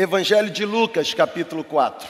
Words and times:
Evangelho 0.00 0.48
de 0.48 0.64
Lucas, 0.64 1.12
capítulo 1.12 1.62
4. 1.62 2.08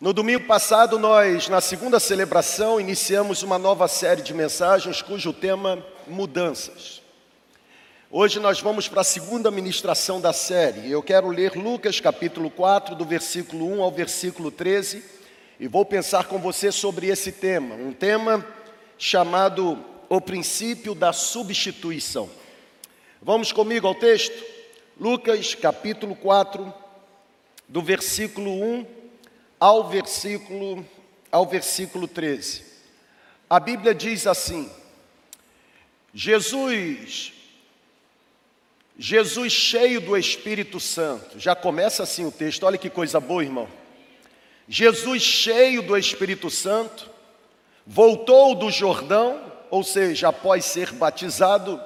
No 0.00 0.14
domingo 0.14 0.46
passado, 0.46 0.98
nós, 0.98 1.46
na 1.50 1.60
segunda 1.60 2.00
celebração, 2.00 2.80
iniciamos 2.80 3.42
uma 3.42 3.58
nova 3.58 3.86
série 3.86 4.22
de 4.22 4.32
mensagens 4.32 5.02
cujo 5.02 5.30
tema 5.30 5.84
mudanças. 6.06 7.02
Hoje 8.10 8.40
nós 8.40 8.62
vamos 8.62 8.88
para 8.88 9.02
a 9.02 9.04
segunda 9.04 9.50
ministração 9.50 10.22
da 10.22 10.32
série. 10.32 10.90
Eu 10.90 11.02
quero 11.02 11.28
ler 11.28 11.54
Lucas 11.54 12.00
capítulo 12.00 12.50
4, 12.50 12.94
do 12.94 13.04
versículo 13.04 13.70
1 13.76 13.82
ao 13.82 13.90
versículo 13.90 14.50
13, 14.50 15.04
e 15.60 15.68
vou 15.68 15.84
pensar 15.84 16.24
com 16.24 16.38
você 16.38 16.72
sobre 16.72 17.08
esse 17.08 17.30
tema, 17.30 17.74
um 17.74 17.92
tema 17.92 18.42
chamado 18.96 19.78
o 20.08 20.18
princípio 20.18 20.94
da 20.94 21.12
substituição. 21.12 22.40
Vamos 23.24 23.52
comigo 23.52 23.86
ao 23.86 23.94
texto? 23.94 24.34
Lucas 25.00 25.54
capítulo 25.54 26.16
4, 26.16 26.74
do 27.68 27.80
versículo 27.80 28.50
1 28.50 28.86
ao 29.60 29.88
versículo, 29.88 30.84
ao 31.30 31.46
versículo 31.46 32.08
13. 32.08 32.64
A 33.48 33.60
Bíblia 33.60 33.94
diz 33.94 34.26
assim: 34.26 34.68
Jesus, 36.12 37.32
Jesus 38.98 39.52
cheio 39.52 40.00
do 40.00 40.16
Espírito 40.16 40.80
Santo, 40.80 41.38
já 41.38 41.54
começa 41.54 42.02
assim 42.02 42.26
o 42.26 42.32
texto, 42.32 42.64
olha 42.64 42.76
que 42.76 42.90
coisa 42.90 43.20
boa, 43.20 43.44
irmão. 43.44 43.68
Jesus 44.68 45.22
cheio 45.22 45.80
do 45.80 45.96
Espírito 45.96 46.50
Santo, 46.50 47.08
voltou 47.86 48.56
do 48.56 48.68
Jordão, 48.68 49.40
ou 49.70 49.84
seja, 49.84 50.30
após 50.30 50.64
ser 50.64 50.90
batizado, 50.90 51.80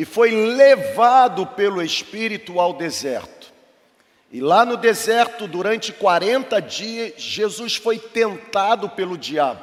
e 0.00 0.04
foi 0.06 0.30
levado 0.30 1.46
pelo 1.46 1.82
Espírito 1.82 2.58
ao 2.58 2.72
deserto. 2.72 3.52
E 4.32 4.40
lá 4.40 4.64
no 4.64 4.78
deserto, 4.78 5.46
durante 5.46 5.92
40 5.92 6.58
dias, 6.62 7.12
Jesus 7.18 7.76
foi 7.76 7.98
tentado 7.98 8.88
pelo 8.88 9.18
diabo. 9.18 9.62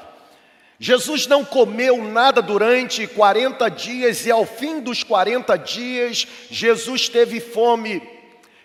Jesus 0.79 1.25
não 1.25 1.43
comeu 1.43 2.03
nada 2.03 2.39
durante 2.39 3.07
40 3.07 3.67
dias, 3.69 4.27
e 4.27 4.29
ao 4.29 4.45
fim 4.45 4.79
dos 4.79 5.01
40 5.01 5.57
dias, 5.57 6.27
Jesus 6.51 7.09
teve 7.09 7.39
fome. 7.39 7.99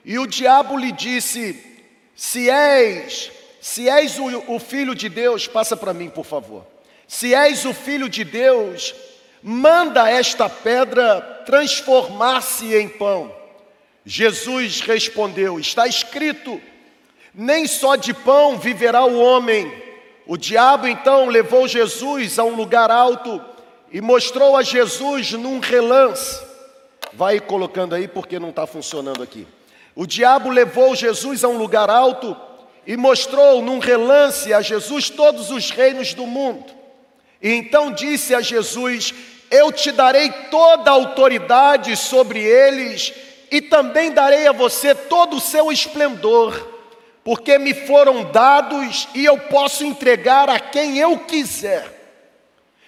E 0.04 0.18
o 0.18 0.26
diabo 0.26 0.76
lhe 0.76 0.92
disse: 0.92 1.58
Se 2.14 2.50
és, 2.50 3.32
se 3.62 3.88
és 3.88 4.18
o, 4.18 4.26
o 4.46 4.58
filho 4.58 4.94
de 4.94 5.08
Deus, 5.08 5.46
passa 5.46 5.74
para 5.74 5.94
mim, 5.94 6.10
por 6.10 6.26
favor. 6.26 6.66
Se 7.08 7.32
és 7.32 7.64
o 7.64 7.72
filho 7.72 8.10
de 8.10 8.24
Deus, 8.24 8.94
manda 9.42 10.08
esta 10.08 10.48
pedra 10.48 11.20
transformar-se 11.44 12.74
em 12.74 12.88
pão. 12.88 13.34
Jesus 14.04 14.80
respondeu: 14.80 15.58
Está 15.58 15.86
escrito, 15.86 16.60
nem 17.34 17.66
só 17.66 17.96
de 17.96 18.14
pão 18.14 18.58
viverá 18.58 19.04
o 19.04 19.18
homem. 19.18 19.72
O 20.26 20.36
diabo 20.36 20.86
então 20.86 21.26
levou 21.26 21.66
Jesus 21.66 22.38
a 22.38 22.44
um 22.44 22.54
lugar 22.54 22.90
alto 22.90 23.42
e 23.90 24.00
mostrou 24.00 24.56
a 24.56 24.62
Jesus 24.62 25.32
num 25.32 25.58
relance. 25.58 26.40
Vai 27.12 27.40
colocando 27.40 27.94
aí 27.94 28.06
porque 28.06 28.38
não 28.38 28.50
está 28.50 28.66
funcionando 28.66 29.22
aqui. 29.22 29.46
O 29.94 30.06
diabo 30.06 30.48
levou 30.48 30.94
Jesus 30.94 31.44
a 31.44 31.48
um 31.48 31.58
lugar 31.58 31.90
alto 31.90 32.36
e 32.86 32.96
mostrou 32.96 33.60
num 33.60 33.78
relance 33.78 34.52
a 34.52 34.62
Jesus 34.62 35.10
todos 35.10 35.50
os 35.50 35.70
reinos 35.70 36.14
do 36.14 36.26
mundo. 36.26 36.81
E 37.42 37.50
então 37.52 37.90
disse 37.92 38.34
a 38.34 38.40
Jesus: 38.40 39.12
eu 39.52 39.70
te 39.70 39.92
darei 39.92 40.30
toda 40.50 40.90
a 40.90 40.94
autoridade 40.94 41.94
sobre 41.94 42.40
eles, 42.40 43.12
e 43.50 43.60
também 43.60 44.10
darei 44.10 44.46
a 44.46 44.52
você 44.52 44.94
todo 44.94 45.36
o 45.36 45.40
seu 45.40 45.70
esplendor, 45.70 46.70
porque 47.22 47.58
me 47.58 47.74
foram 47.74 48.24
dados 48.32 49.06
e 49.14 49.26
eu 49.26 49.36
posso 49.38 49.84
entregar 49.84 50.48
a 50.48 50.58
quem 50.58 50.96
eu 50.96 51.18
quiser. 51.18 51.86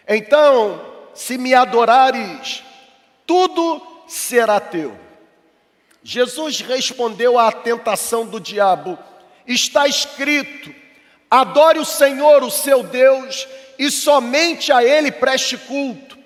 Então, 0.09 0.83
se 1.13 1.37
me 1.37 1.53
adorares, 1.53 2.65
tudo 3.27 3.87
será 4.09 4.59
teu. 4.59 4.99
Jesus 6.03 6.61
respondeu 6.63 7.39
à 7.39 7.53
tentação 7.53 8.25
do 8.25 8.41
diabo: 8.41 8.99
Está 9.47 9.87
escrito: 9.87 10.75
adore 11.31 11.79
o 11.79 11.85
Senhor, 11.85 12.43
o 12.43 12.51
seu 12.51 12.83
Deus, 12.83 13.47
e 13.79 13.91
somente 13.91 14.73
a 14.73 14.83
Ele 14.85 15.11
preste 15.11 15.57
culto. 15.57 16.19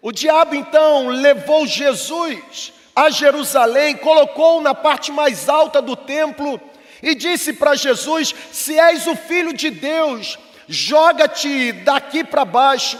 O 0.00 0.12
diabo 0.12 0.54
então 0.54 1.08
levou 1.08 1.66
Jesus 1.66 2.72
a 2.94 3.10
Jerusalém, 3.10 3.96
colocou-o 3.96 4.60
na 4.60 4.74
parte 4.74 5.12
mais 5.12 5.48
alta 5.48 5.80
do 5.80 5.94
templo 5.94 6.60
e 7.02 7.14
disse 7.14 7.52
para 7.52 7.74
Jesus: 7.74 8.34
Se 8.52 8.78
és 8.78 9.06
o 9.06 9.14
filho 9.14 9.52
de 9.52 9.70
Deus, 9.70 10.38
joga-te 10.68 11.72
daqui 11.72 12.24
para 12.24 12.44
baixo, 12.44 12.98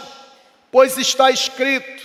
pois 0.71 0.97
está 0.97 1.29
escrito, 1.31 2.03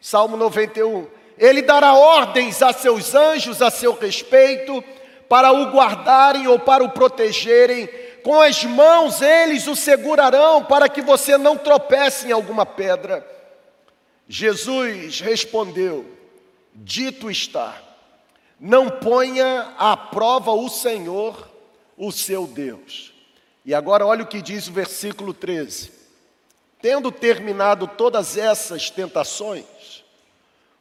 Salmo 0.00 0.36
91, 0.36 1.06
ele 1.38 1.62
dará 1.62 1.94
ordens 1.94 2.62
a 2.62 2.72
seus 2.72 3.14
anjos 3.14 3.60
a 3.60 3.70
seu 3.70 3.92
respeito, 3.94 4.82
para 5.28 5.50
o 5.50 5.70
guardarem 5.72 6.46
ou 6.46 6.58
para 6.58 6.84
o 6.84 6.90
protegerem, 6.90 7.88
com 8.22 8.40
as 8.40 8.64
mãos 8.64 9.20
eles 9.20 9.66
o 9.66 9.76
segurarão, 9.76 10.64
para 10.64 10.88
que 10.88 11.02
você 11.02 11.36
não 11.36 11.56
tropece 11.56 12.28
em 12.28 12.32
alguma 12.32 12.64
pedra. 12.64 13.26
Jesus 14.28 15.20
respondeu: 15.20 16.06
Dito 16.74 17.30
está, 17.30 17.80
não 18.58 18.88
ponha 18.88 19.74
à 19.76 19.96
prova 19.96 20.52
o 20.52 20.68
Senhor, 20.68 21.48
o 21.96 22.10
seu 22.10 22.46
Deus. 22.46 23.12
E 23.64 23.74
agora 23.74 24.06
olha 24.06 24.24
o 24.24 24.26
que 24.26 24.42
diz 24.42 24.68
o 24.68 24.72
versículo 24.72 25.34
13. 25.34 25.92
Tendo 26.80 27.12
terminado 27.12 27.86
todas 27.86 28.36
essas 28.36 28.90
tentações, 28.90 30.02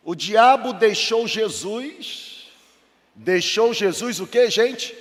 o 0.04 0.16
diabo 0.16 0.74
deixou 0.74 1.28
Jesus, 1.28 2.48
deixou 3.14 3.72
Jesus 3.72 4.20
o 4.20 4.26
que, 4.26 4.50
gente? 4.50 4.96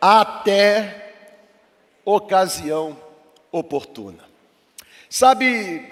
Até 0.00 1.12
ocasião 2.04 2.96
oportuna. 3.50 4.24
Sabe, 5.10 5.90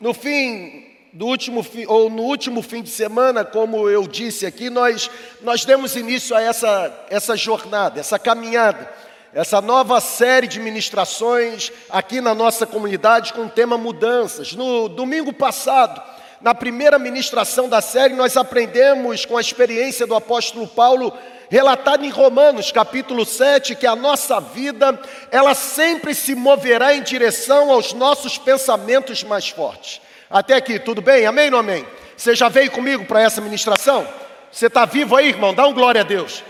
no 0.00 0.14
fim 0.14 0.86
do 1.12 1.26
último 1.26 1.66
ou 1.88 2.10
no 2.10 2.22
último 2.22 2.62
fim 2.62 2.82
de 2.82 2.90
semana, 2.90 3.44
como 3.44 3.88
eu 3.88 4.06
disse 4.06 4.46
aqui, 4.46 4.70
nós 4.70 5.10
nós 5.40 5.64
demos 5.64 5.96
início 5.96 6.36
a 6.36 6.42
essa 6.42 7.06
essa 7.10 7.36
jornada, 7.36 7.98
essa 7.98 8.18
caminhada, 8.18 8.92
essa 9.32 9.60
nova 9.60 10.00
série 10.00 10.46
de 10.46 10.60
ministrações 10.60 11.72
aqui 11.90 12.20
na 12.20 12.34
nossa 12.34 12.66
comunidade 12.66 13.32
com 13.32 13.46
o 13.46 13.50
tema 13.50 13.76
mudanças. 13.76 14.52
No 14.52 14.88
domingo 14.88 15.32
passado, 15.32 16.00
na 16.40 16.54
primeira 16.54 16.98
ministração 16.98 17.68
da 17.68 17.80
série, 17.80 18.14
nós 18.14 18.36
aprendemos 18.36 19.24
com 19.24 19.36
a 19.36 19.40
experiência 19.40 20.06
do 20.06 20.14
apóstolo 20.14 20.66
Paulo 20.66 21.12
relatado 21.50 22.04
em 22.04 22.10
Romanos, 22.10 22.70
capítulo 22.70 23.24
7, 23.24 23.74
que 23.74 23.86
a 23.86 23.96
nossa 23.96 24.40
vida, 24.40 24.98
ela 25.30 25.54
sempre 25.54 26.14
se 26.14 26.34
moverá 26.34 26.94
em 26.94 27.02
direção 27.02 27.70
aos 27.70 27.92
nossos 27.92 28.36
pensamentos 28.36 29.24
mais 29.24 29.48
fortes. 29.48 30.00
Até 30.30 30.54
aqui, 30.54 30.78
tudo 30.78 31.00
bem? 31.00 31.26
Amém 31.26 31.52
ou 31.52 31.58
amém? 31.58 31.86
Você 32.16 32.34
já 32.34 32.48
veio 32.48 32.70
comigo 32.70 33.04
para 33.06 33.22
essa 33.22 33.40
ministração? 33.40 34.06
Você 34.52 34.66
está 34.66 34.84
vivo 34.84 35.16
aí, 35.16 35.28
irmão? 35.28 35.54
Dá 35.54 35.66
um 35.66 35.72
glória 35.72 36.02
a 36.02 36.04
Deus. 36.04 36.42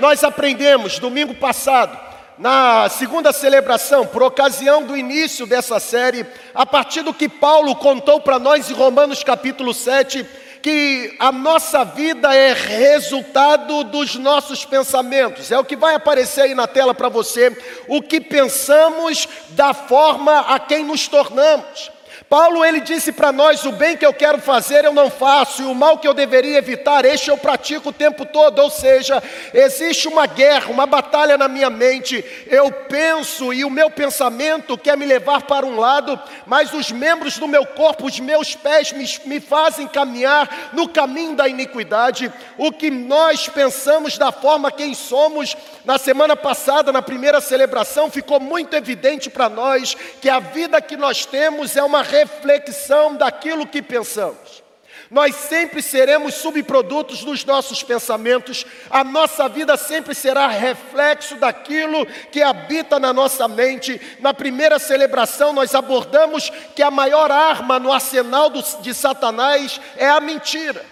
Nós 0.00 0.22
aprendemos 0.22 0.98
domingo 0.98 1.34
passado, 1.34 1.98
na 2.38 2.88
segunda 2.88 3.32
celebração, 3.32 4.06
por 4.06 4.22
ocasião 4.22 4.84
do 4.84 4.96
início 4.96 5.44
dessa 5.44 5.80
série, 5.80 6.24
a 6.54 6.64
partir 6.64 7.02
do 7.02 7.12
que 7.12 7.28
Paulo 7.28 7.74
contou 7.74 8.20
para 8.20 8.38
nós 8.38 8.70
em 8.70 8.74
Romanos 8.74 9.24
capítulo 9.24 9.74
7, 9.74 10.24
que 10.62 11.16
a 11.18 11.30
nossa 11.30 11.84
vida 11.84 12.34
é 12.34 12.52
resultado 12.52 13.84
dos 13.84 14.16
nossos 14.16 14.64
pensamentos. 14.64 15.50
É 15.50 15.58
o 15.58 15.64
que 15.64 15.76
vai 15.76 15.94
aparecer 15.94 16.42
aí 16.42 16.54
na 16.54 16.66
tela 16.66 16.94
para 16.94 17.08
você, 17.08 17.56
o 17.86 18.02
que 18.02 18.20
pensamos 18.20 19.28
da 19.50 19.72
forma 19.72 20.40
a 20.40 20.58
quem 20.58 20.84
nos 20.84 21.08
tornamos. 21.08 21.90
Paulo 22.28 22.62
ele 22.62 22.80
disse 22.80 23.10
para 23.10 23.32
nós: 23.32 23.64
o 23.64 23.72
bem 23.72 23.96
que 23.96 24.04
eu 24.04 24.12
quero 24.12 24.38
fazer 24.38 24.84
eu 24.84 24.92
não 24.92 25.10
faço, 25.10 25.62
e 25.62 25.64
o 25.64 25.74
mal 25.74 25.98
que 25.98 26.06
eu 26.06 26.12
deveria 26.12 26.58
evitar, 26.58 27.04
este 27.04 27.30
eu 27.30 27.38
pratico 27.38 27.88
o 27.88 27.92
tempo 27.92 28.26
todo. 28.26 28.58
Ou 28.58 28.70
seja, 28.70 29.22
existe 29.54 30.06
uma 30.06 30.26
guerra, 30.26 30.70
uma 30.70 30.84
batalha 30.84 31.38
na 31.38 31.48
minha 31.48 31.70
mente. 31.70 32.22
Eu 32.46 32.70
penso 32.70 33.52
e 33.52 33.64
o 33.64 33.70
meu 33.70 33.90
pensamento 33.90 34.76
quer 34.76 34.96
me 34.96 35.06
levar 35.06 35.42
para 35.42 35.64
um 35.64 35.78
lado, 35.78 36.20
mas 36.46 36.72
os 36.74 36.90
membros 36.90 37.38
do 37.38 37.48
meu 37.48 37.64
corpo, 37.64 38.06
os 38.06 38.20
meus 38.20 38.54
pés, 38.54 38.92
me, 38.92 39.06
me 39.24 39.40
fazem 39.40 39.88
caminhar 39.88 40.70
no 40.74 40.88
caminho 40.88 41.34
da 41.34 41.48
iniquidade. 41.48 42.30
O 42.58 42.70
que 42.70 42.90
nós 42.90 43.48
pensamos 43.48 44.18
da 44.18 44.30
forma 44.30 44.70
quem 44.70 44.92
somos, 44.92 45.56
na 45.84 45.96
semana 45.96 46.36
passada, 46.36 46.92
na 46.92 47.00
primeira 47.00 47.40
celebração, 47.40 48.10
ficou 48.10 48.38
muito 48.38 48.74
evidente 48.74 49.30
para 49.30 49.48
nós 49.48 49.96
que 50.20 50.28
a 50.28 50.38
vida 50.38 50.80
que 50.82 50.96
nós 50.96 51.24
temos 51.24 51.74
é 51.74 51.82
uma 51.82 52.02
reflexão 52.18 53.16
daquilo 53.16 53.66
que 53.66 53.82
pensamos. 53.82 54.62
Nós 55.10 55.34
sempre 55.34 55.80
seremos 55.80 56.34
subprodutos 56.34 57.24
dos 57.24 57.42
nossos 57.44 57.82
pensamentos, 57.82 58.66
a 58.90 59.02
nossa 59.02 59.48
vida 59.48 59.74
sempre 59.76 60.14
será 60.14 60.48
reflexo 60.48 61.36
daquilo 61.36 62.04
que 62.30 62.42
habita 62.42 62.98
na 62.98 63.10
nossa 63.12 63.48
mente. 63.48 63.98
Na 64.20 64.34
primeira 64.34 64.78
celebração, 64.78 65.52
nós 65.52 65.74
abordamos 65.74 66.50
que 66.74 66.82
a 66.82 66.90
maior 66.90 67.30
arma 67.32 67.78
no 67.78 67.90
arsenal 67.90 68.50
de 68.50 68.92
Satanás 68.92 69.80
é 69.96 70.08
a 70.08 70.20
mentira. 70.20 70.84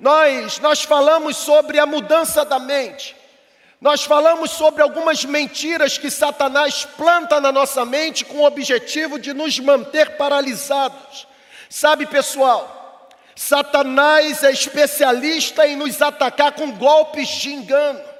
Nós, 0.00 0.58
nós 0.60 0.82
falamos 0.82 1.36
sobre 1.36 1.78
a 1.78 1.84
mudança 1.84 2.42
da 2.44 2.58
mente. 2.58 3.14
Nós 3.80 4.04
falamos 4.04 4.52
sobre 4.52 4.82
algumas 4.82 5.24
mentiras 5.24 5.98
que 5.98 6.10
Satanás 6.10 6.86
planta 6.96 7.40
na 7.40 7.52
nossa 7.52 7.84
mente 7.84 8.24
com 8.24 8.38
o 8.38 8.46
objetivo 8.46 9.18
de 9.18 9.34
nos 9.34 9.58
manter 9.58 10.16
paralisados. 10.16 11.26
Sabe, 11.68 12.06
pessoal, 12.06 13.10
Satanás 13.34 14.44
é 14.44 14.50
especialista 14.50 15.66
em 15.66 15.76
nos 15.76 16.00
atacar 16.00 16.52
com 16.52 16.70
golpes 16.72 17.28
de 17.28 17.52
engano. 17.52 18.13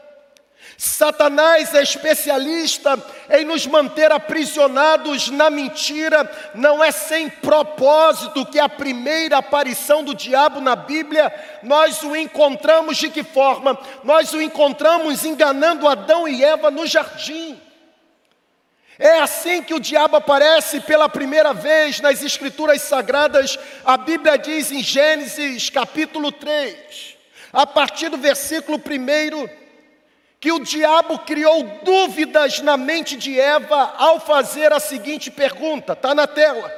Satanás 0.76 1.75
é 1.75 1.82
especialista 1.82 2.99
em 3.31 3.44
nos 3.44 3.67
manter 3.67 4.11
aprisionados 4.11 5.31
na 5.31 5.49
mentira. 5.49 6.31
Não 6.55 6.82
é 6.82 6.91
sem 6.91 7.29
propósito 7.29 8.44
que 8.47 8.59
a 8.59 8.69
primeira 8.69 9.38
aparição 9.38 10.03
do 10.03 10.15
diabo 10.15 10.61
na 10.61 10.75
Bíblia, 10.75 11.32
nós 11.62 12.03
o 12.03 12.17
encontramos 12.17 12.97
de 12.97 13.09
que 13.09 13.23
forma? 13.23 13.79
Nós 14.03 14.32
o 14.32 14.43
encontramos 14.43 15.25
enganando 15.25 15.88
Adão 15.88 16.26
e 16.26 16.44
Eva 16.44 16.71
no 16.71 16.87
jardim. 16.87 17.61
É 18.99 19.19
assim 19.19 19.62
que 19.62 19.75
o 19.75 19.81
diabo 19.81 20.17
aparece 20.17 20.81
pela 20.81 21.09
primeira 21.09 21.53
vez 21.53 22.00
nas 22.00 22.23
Escrituras 22.23 22.82
Sagradas. 22.82 23.59
A 23.85 23.97
Bíblia 23.97 24.38
diz 24.38 24.71
em 24.71 24.82
Gênesis 24.82 25.69
capítulo 25.69 26.31
3, 26.31 27.17
a 27.53 27.67
partir 27.67 28.09
do 28.09 28.17
versículo 28.17 28.79
1, 28.79 29.63
que 30.44 30.52
o 30.52 30.58
diabo 30.58 31.20
criou 31.20 31.62
dúvidas 31.82 32.61
na 32.61 32.76
mente 32.76 33.17
de 33.17 33.41
Eva 33.41 33.94
ao 33.96 34.20
fazer 34.20 34.75
a 34.75 34.79
seguinte 34.79 35.31
pergunta: 35.31 35.94
está 35.94 36.14
na 36.14 36.26
tela. 36.26 36.70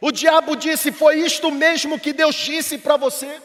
O 0.00 0.10
diabo 0.10 0.56
disse: 0.56 0.90
Foi 0.90 1.18
isto 1.18 1.50
mesmo 1.50 2.00
que 2.00 2.14
Deus 2.14 2.34
disse 2.34 2.78
para 2.78 2.96
você? 2.96 3.42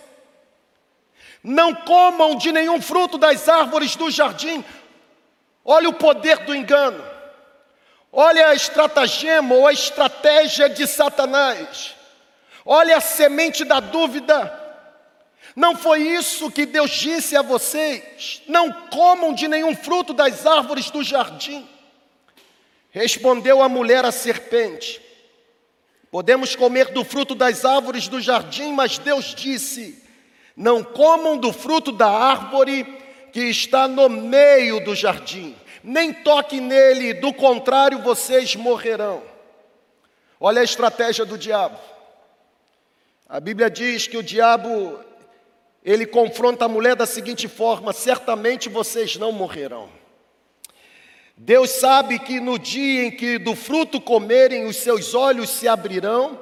Não 1.44 1.76
comam 1.76 2.38
de 2.38 2.54
nenhum 2.54 2.82
fruto 2.82 3.18
das 3.18 3.50
árvores 3.50 3.98
do 3.98 4.10
jardim. 4.10 4.64
Olha 5.66 5.90
o 5.90 5.94
poder 5.94 6.38
do 6.46 6.56
engano. 6.56 7.04
Olha 8.14 8.48
a 8.48 8.56
estratagema 8.56 9.56
ou 9.56 9.68
a 9.68 9.74
estratégia 9.74 10.70
de 10.70 10.88
Satanás. 10.88 11.94
Olha 12.66 12.96
a 12.96 13.02
semente 13.02 13.66
da 13.66 13.82
dúvida. 13.82 14.63
Não 15.56 15.76
foi 15.76 16.02
isso 16.02 16.50
que 16.52 16.66
Deus 16.66 16.92
disse 16.92 17.36
a 17.36 17.42
vocês? 17.42 18.42
Não 18.48 18.72
comam 18.72 19.34
de 19.34 19.48
nenhum 19.48 19.76
fruto 19.76 20.14
das 20.14 20.46
árvores 20.46 20.90
do 20.90 21.04
jardim. 21.04 21.68
Respondeu 22.90 23.62
a 23.62 23.70
mulher 23.70 24.04
à 24.06 24.12
serpente: 24.12 25.02
Podemos 26.10 26.56
comer 26.56 26.88
do 26.92 27.04
fruto 27.04 27.36
das 27.36 27.66
árvores 27.66 28.08
do 28.08 28.20
jardim, 28.20 28.74
mas 28.74 28.98
Deus 28.98 29.36
disse: 29.36 30.04
Não 30.56 30.84
comam 30.84 31.38
do 31.38 31.54
fruto 31.54 31.92
da 31.92 32.10
árvore 32.10 32.84
que 33.32 33.42
está 33.42 33.88
no 33.88 34.10
meio 34.10 34.84
do 34.84 34.96
jardim 34.96 35.56
nem 35.84 36.14
toque 36.14 36.62
nele, 36.62 37.14
do 37.14 37.34
contrário 37.34 38.00
vocês 38.00 38.56
morrerão. 38.56 39.22
Olha 40.40 40.62
a 40.62 40.64
estratégia 40.64 41.26
do 41.26 41.38
diabo. 41.38 41.78
A 43.28 43.40
Bíblia 43.40 43.70
diz 43.70 44.08
que 44.08 44.18
o 44.18 44.24
diabo 44.24 45.00
ele 45.84 46.06
confronta 46.06 46.66
a 46.66 46.70
mulher 46.70 46.96
da 46.96 47.06
seguinte 47.06 47.48
forma: 47.48 47.92
certamente 47.92 48.70
vocês 48.70 49.18
não 49.18 49.32
morrerão. 49.32 49.90
Deus 51.36 51.72
sabe 51.72 52.20
que 52.20 52.40
no 52.40 52.58
dia 52.58 53.06
em 53.06 53.12
que 53.12 53.38
do 53.38 53.56
fruto 53.56 54.00
comerem, 54.00 54.66
os 54.66 54.78
seus 54.78 55.14
olhos 55.14 55.50
se 55.50 55.68
abrirão, 55.68 56.40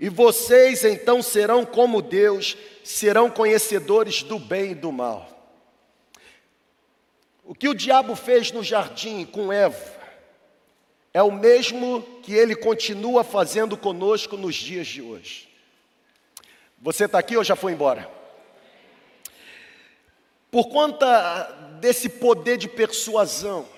e 0.00 0.08
vocês 0.08 0.84
então 0.84 1.22
serão 1.22 1.64
como 1.64 2.02
Deus, 2.02 2.56
serão 2.82 3.30
conhecedores 3.30 4.22
do 4.22 4.38
bem 4.38 4.72
e 4.72 4.74
do 4.74 4.90
mal. 4.90 5.30
O 7.44 7.54
que 7.54 7.68
o 7.68 7.74
diabo 7.74 8.16
fez 8.16 8.50
no 8.50 8.64
jardim 8.64 9.24
com 9.24 9.52
Eva 9.52 9.94
é 11.14 11.22
o 11.22 11.30
mesmo 11.30 12.02
que 12.22 12.34
ele 12.34 12.56
continua 12.56 13.22
fazendo 13.22 13.76
conosco 13.76 14.36
nos 14.36 14.54
dias 14.54 14.86
de 14.86 15.00
hoje. 15.00 15.48
Você 16.78 17.04
está 17.04 17.18
aqui 17.18 17.36
ou 17.36 17.44
já 17.44 17.54
foi 17.54 17.72
embora? 17.72 18.10
Por 20.56 20.68
conta 20.68 21.42
desse 21.82 22.08
poder 22.08 22.56
de 22.56 22.66
persuasão, 22.66 23.68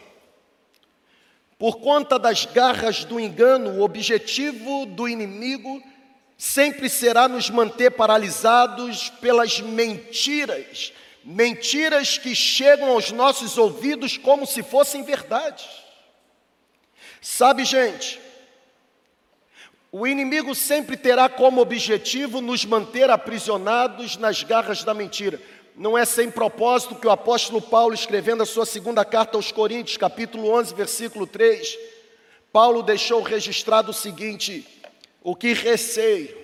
por 1.59 1.81
conta 1.81 2.21
das 2.21 2.45
garras 2.45 3.03
do 3.03 3.19
engano, 3.19 3.81
o 3.81 3.83
objetivo 3.83 4.87
do 4.87 5.09
inimigo 5.09 5.83
sempre 6.37 6.89
será 6.89 7.27
nos 7.27 7.51
manter 7.51 7.91
paralisados 7.91 9.11
pelas 9.21 9.61
mentiras 9.61 10.93
mentiras 11.25 12.17
que 12.17 12.33
chegam 12.33 12.91
aos 12.91 13.11
nossos 13.11 13.59
ouvidos 13.59 14.17
como 14.17 14.47
se 14.47 14.63
fossem 14.63 15.03
verdade. 15.03 15.69
Sabe, 17.21 17.65
gente, 17.65 18.21
o 19.91 20.07
inimigo 20.07 20.55
sempre 20.55 20.97
terá 20.97 21.29
como 21.29 21.61
objetivo 21.61 22.41
nos 22.41 22.65
manter 22.65 23.11
aprisionados 23.11 24.17
nas 24.17 24.45
garras 24.45 24.85
da 24.85 24.95
mentira. 24.95 25.41
Não 25.79 25.97
é 25.97 26.05
sem 26.05 26.29
propósito 26.29 26.97
que 26.97 27.07
o 27.07 27.11
apóstolo 27.11 27.63
Paulo, 27.63 27.95
escrevendo 27.95 28.43
a 28.43 28.47
sua 28.47 28.67
segunda 28.67 29.05
carta 29.05 29.39
aos 29.39 29.53
Coríntios, 29.53 29.97
capítulo 29.97 30.51
11, 30.51 30.75
versículo 30.75 31.25
3, 31.25 31.79
Paulo 32.53 32.83
deixou 32.83 33.23
registrado 33.23 33.93
o 33.93 33.95
seguinte: 33.95 34.67
o 35.23 35.37
que 35.37 35.53
receio 35.53 36.37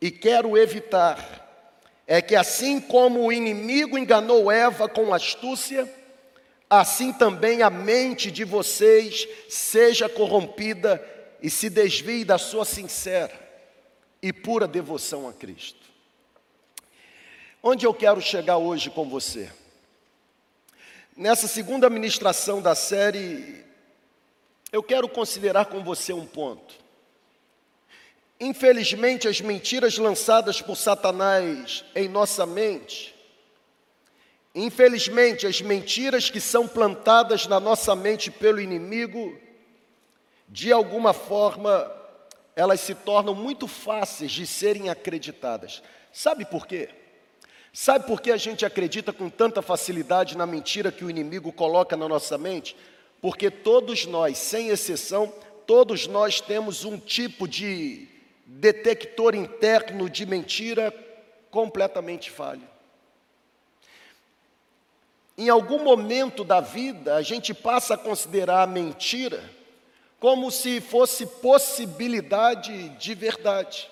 e 0.00 0.12
quero 0.12 0.56
evitar 0.56 1.74
é 2.06 2.22
que 2.22 2.36
assim 2.36 2.80
como 2.80 3.26
o 3.26 3.32
inimigo 3.32 3.98
enganou 3.98 4.48
Eva 4.48 4.88
com 4.88 5.12
astúcia, 5.12 5.92
assim 6.70 7.12
também 7.12 7.62
a 7.62 7.70
mente 7.70 8.30
de 8.30 8.44
vocês 8.44 9.26
seja 9.48 10.08
corrompida 10.08 11.04
e 11.42 11.50
se 11.50 11.68
desvie 11.68 12.24
da 12.24 12.38
sua 12.38 12.64
sincera 12.64 13.34
e 14.22 14.32
pura 14.32 14.68
devoção 14.68 15.28
a 15.28 15.32
Cristo. 15.32 15.87
Onde 17.70 17.84
eu 17.84 17.92
quero 17.92 18.18
chegar 18.22 18.56
hoje 18.56 18.88
com 18.88 19.06
você? 19.06 19.52
Nessa 21.14 21.46
segunda 21.46 21.90
ministração 21.90 22.62
da 22.62 22.74
série, 22.74 23.62
eu 24.72 24.82
quero 24.82 25.06
considerar 25.06 25.66
com 25.66 25.84
você 25.84 26.14
um 26.14 26.24
ponto. 26.24 26.74
Infelizmente, 28.40 29.28
as 29.28 29.42
mentiras 29.42 29.98
lançadas 29.98 30.62
por 30.62 30.76
Satanás 30.76 31.84
em 31.94 32.08
nossa 32.08 32.46
mente, 32.46 33.14
infelizmente, 34.54 35.46
as 35.46 35.60
mentiras 35.60 36.30
que 36.30 36.40
são 36.40 36.66
plantadas 36.66 37.46
na 37.46 37.60
nossa 37.60 37.94
mente 37.94 38.30
pelo 38.30 38.62
inimigo, 38.62 39.38
de 40.48 40.72
alguma 40.72 41.12
forma, 41.12 41.94
elas 42.56 42.80
se 42.80 42.94
tornam 42.94 43.34
muito 43.34 43.68
fáceis 43.68 44.32
de 44.32 44.46
serem 44.46 44.88
acreditadas. 44.88 45.82
Sabe 46.10 46.46
por 46.46 46.66
quê? 46.66 46.88
Sabe 47.80 48.08
por 48.08 48.20
que 48.20 48.32
a 48.32 48.36
gente 48.36 48.66
acredita 48.66 49.12
com 49.12 49.30
tanta 49.30 49.62
facilidade 49.62 50.36
na 50.36 50.44
mentira 50.44 50.90
que 50.90 51.04
o 51.04 51.08
inimigo 51.08 51.52
coloca 51.52 51.96
na 51.96 52.08
nossa 52.08 52.36
mente? 52.36 52.74
Porque 53.22 53.52
todos 53.52 54.04
nós, 54.04 54.36
sem 54.36 54.70
exceção, 54.70 55.32
todos 55.64 56.08
nós 56.08 56.40
temos 56.40 56.84
um 56.84 56.98
tipo 56.98 57.46
de 57.46 58.08
detector 58.44 59.32
interno 59.32 60.10
de 60.10 60.26
mentira 60.26 60.92
completamente 61.52 62.32
falho. 62.32 62.68
Em 65.36 65.48
algum 65.48 65.84
momento 65.84 66.42
da 66.42 66.60
vida, 66.60 67.14
a 67.14 67.22
gente 67.22 67.54
passa 67.54 67.94
a 67.94 67.96
considerar 67.96 68.64
a 68.64 68.66
mentira 68.66 69.40
como 70.18 70.50
se 70.50 70.80
fosse 70.80 71.24
possibilidade 71.24 72.88
de 72.98 73.14
verdade. 73.14 73.88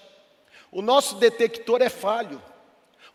O 0.72 0.82
nosso 0.82 1.14
detector 1.14 1.80
é 1.82 1.88
falho. 1.88 2.42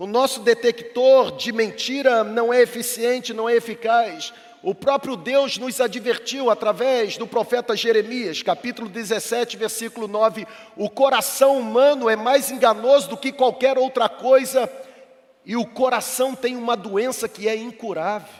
O 0.01 0.07
nosso 0.07 0.39
detector 0.39 1.37
de 1.37 1.51
mentira 1.51 2.23
não 2.23 2.51
é 2.51 2.59
eficiente, 2.59 3.35
não 3.35 3.47
é 3.47 3.53
eficaz. 3.53 4.33
O 4.63 4.73
próprio 4.73 5.15
Deus 5.15 5.59
nos 5.59 5.79
advertiu 5.79 6.49
através 6.49 7.17
do 7.17 7.27
profeta 7.27 7.77
Jeremias, 7.77 8.41
capítulo 8.41 8.89
17, 8.89 9.57
versículo 9.57 10.07
9: 10.07 10.47
o 10.75 10.89
coração 10.89 11.59
humano 11.59 12.09
é 12.09 12.15
mais 12.15 12.49
enganoso 12.49 13.09
do 13.09 13.15
que 13.15 13.31
qualquer 13.31 13.77
outra 13.77 14.09
coisa, 14.09 14.67
e 15.45 15.55
o 15.55 15.67
coração 15.67 16.33
tem 16.33 16.55
uma 16.55 16.75
doença 16.75 17.29
que 17.29 17.47
é 17.47 17.55
incurável. 17.55 18.33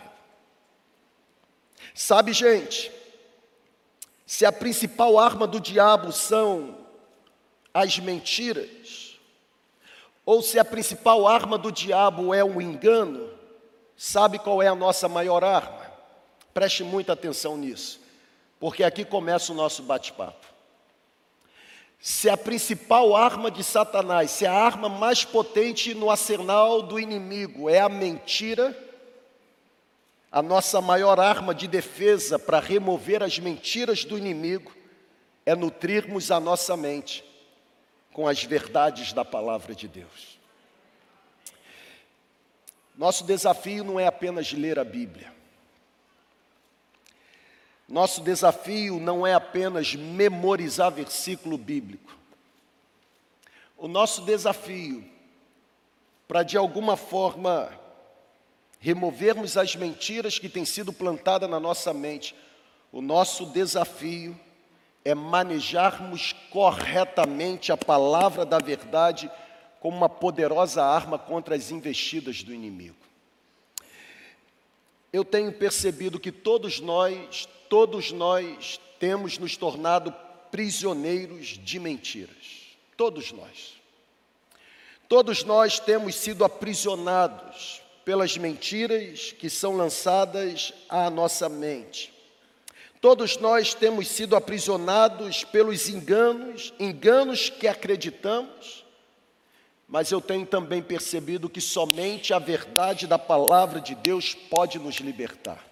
Sabe, 1.93 2.33
gente, 2.33 2.91
se 4.25 4.47
a 4.47 4.51
principal 4.51 5.19
arma 5.19 5.45
do 5.45 5.59
diabo 5.59 6.11
são 6.11 6.75
as 7.71 7.99
mentiras, 7.99 9.00
ou 10.25 10.41
se 10.41 10.59
a 10.59 10.65
principal 10.65 11.27
arma 11.27 11.57
do 11.57 11.71
diabo 11.71 12.33
é 12.33 12.43
o 12.43 12.61
engano, 12.61 13.29
sabe 13.95 14.37
qual 14.37 14.61
é 14.61 14.67
a 14.67 14.75
nossa 14.75 15.09
maior 15.09 15.43
arma? 15.43 15.91
Preste 16.53 16.83
muita 16.83 17.13
atenção 17.13 17.57
nisso, 17.57 17.99
porque 18.59 18.83
aqui 18.83 19.03
começa 19.03 19.51
o 19.51 19.55
nosso 19.55 19.81
bate-papo. 19.83 20.47
Se 21.99 22.29
a 22.29 22.37
principal 22.37 23.15
arma 23.15 23.51
de 23.51 23.63
Satanás, 23.63 24.31
se 24.31 24.45
a 24.45 24.53
arma 24.53 24.89
mais 24.89 25.23
potente 25.23 25.93
no 25.93 26.09
arsenal 26.09 26.81
do 26.81 26.99
inimigo 26.99 27.69
é 27.69 27.79
a 27.79 27.89
mentira, 27.89 28.77
a 30.31 30.41
nossa 30.41 30.81
maior 30.81 31.19
arma 31.19 31.53
de 31.53 31.67
defesa 31.67 32.39
para 32.39 32.59
remover 32.59 33.21
as 33.21 33.37
mentiras 33.37 34.03
do 34.03 34.17
inimigo 34.17 34.71
é 35.45 35.55
nutrirmos 35.55 36.31
a 36.31 36.39
nossa 36.39 36.75
mente 36.77 37.30
com 38.13 38.27
as 38.27 38.43
verdades 38.43 39.13
da 39.13 39.23
palavra 39.23 39.73
de 39.73 39.87
Deus. 39.87 40.39
Nosso 42.95 43.23
desafio 43.23 43.83
não 43.83 43.99
é 43.99 44.05
apenas 44.05 44.51
ler 44.51 44.77
a 44.77 44.83
Bíblia. 44.83 45.33
Nosso 47.87 48.21
desafio 48.21 48.99
não 48.99 49.25
é 49.25 49.33
apenas 49.33 49.95
memorizar 49.95 50.91
versículo 50.91 51.57
bíblico. 51.57 52.17
O 53.77 53.87
nosso 53.87 54.21
desafio, 54.21 55.03
para 56.27 56.43
de 56.43 56.55
alguma 56.55 56.95
forma 56.95 57.69
removermos 58.79 59.57
as 59.57 59.75
mentiras 59.75 60.39
que 60.39 60.47
têm 60.47 60.63
sido 60.63 60.93
plantadas 60.93 61.49
na 61.49 61.59
nossa 61.59 61.93
mente, 61.93 62.35
o 62.91 63.01
nosso 63.01 63.45
desafio 63.47 64.39
é 65.03 65.15
manejarmos 65.15 66.33
corretamente 66.49 67.71
a 67.71 67.77
palavra 67.77 68.45
da 68.45 68.59
verdade 68.59 69.29
como 69.79 69.97
uma 69.97 70.09
poderosa 70.09 70.83
arma 70.83 71.17
contra 71.17 71.55
as 71.55 71.71
investidas 71.71 72.43
do 72.43 72.53
inimigo. 72.53 72.95
Eu 75.11 75.25
tenho 75.25 75.51
percebido 75.51 76.19
que 76.19 76.31
todos 76.31 76.79
nós, 76.79 77.47
todos 77.67 78.11
nós 78.11 78.79
temos 78.99 79.37
nos 79.37 79.57
tornado 79.57 80.13
prisioneiros 80.51 81.47
de 81.57 81.79
mentiras. 81.79 82.77
Todos 82.95 83.31
nós. 83.31 83.73
Todos 85.09 85.43
nós 85.43 85.79
temos 85.79 86.15
sido 86.15 86.45
aprisionados 86.45 87.81
pelas 88.05 88.37
mentiras 88.37 89.31
que 89.33 89.49
são 89.49 89.75
lançadas 89.75 90.73
à 90.87 91.09
nossa 91.09 91.49
mente. 91.49 92.13
Todos 93.01 93.37
nós 93.37 93.73
temos 93.73 94.07
sido 94.07 94.35
aprisionados 94.35 95.43
pelos 95.43 95.89
enganos, 95.89 96.71
enganos 96.79 97.49
que 97.49 97.67
acreditamos, 97.67 98.85
mas 99.87 100.11
eu 100.11 100.21
tenho 100.21 100.45
também 100.45 100.83
percebido 100.83 101.49
que 101.49 101.59
somente 101.59 102.31
a 102.31 102.37
verdade 102.37 103.07
da 103.07 103.17
palavra 103.17 103.81
de 103.81 103.95
Deus 103.95 104.35
pode 104.35 104.77
nos 104.77 104.97
libertar. 104.97 105.65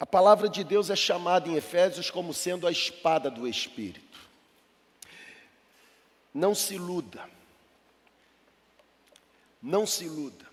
A 0.00 0.04
palavra 0.04 0.48
de 0.48 0.64
Deus 0.64 0.90
é 0.90 0.96
chamada 0.96 1.48
em 1.48 1.54
Efésios 1.54 2.10
como 2.10 2.34
sendo 2.34 2.66
a 2.66 2.72
espada 2.72 3.30
do 3.30 3.46
Espírito. 3.46 4.18
Não 6.34 6.52
se 6.52 6.74
iluda. 6.74 7.30
Não 9.62 9.86
se 9.86 10.04
iluda. 10.04 10.46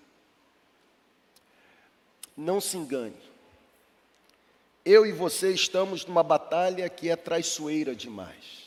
Não 2.36 2.62
se 2.62 2.78
engane 2.78 3.27
eu 4.88 5.06
e 5.06 5.12
você 5.12 5.52
estamos 5.52 6.06
numa 6.06 6.24
batalha 6.24 6.88
que 6.88 7.10
é 7.10 7.16
traiçoeira 7.18 7.94
demais. 7.94 8.66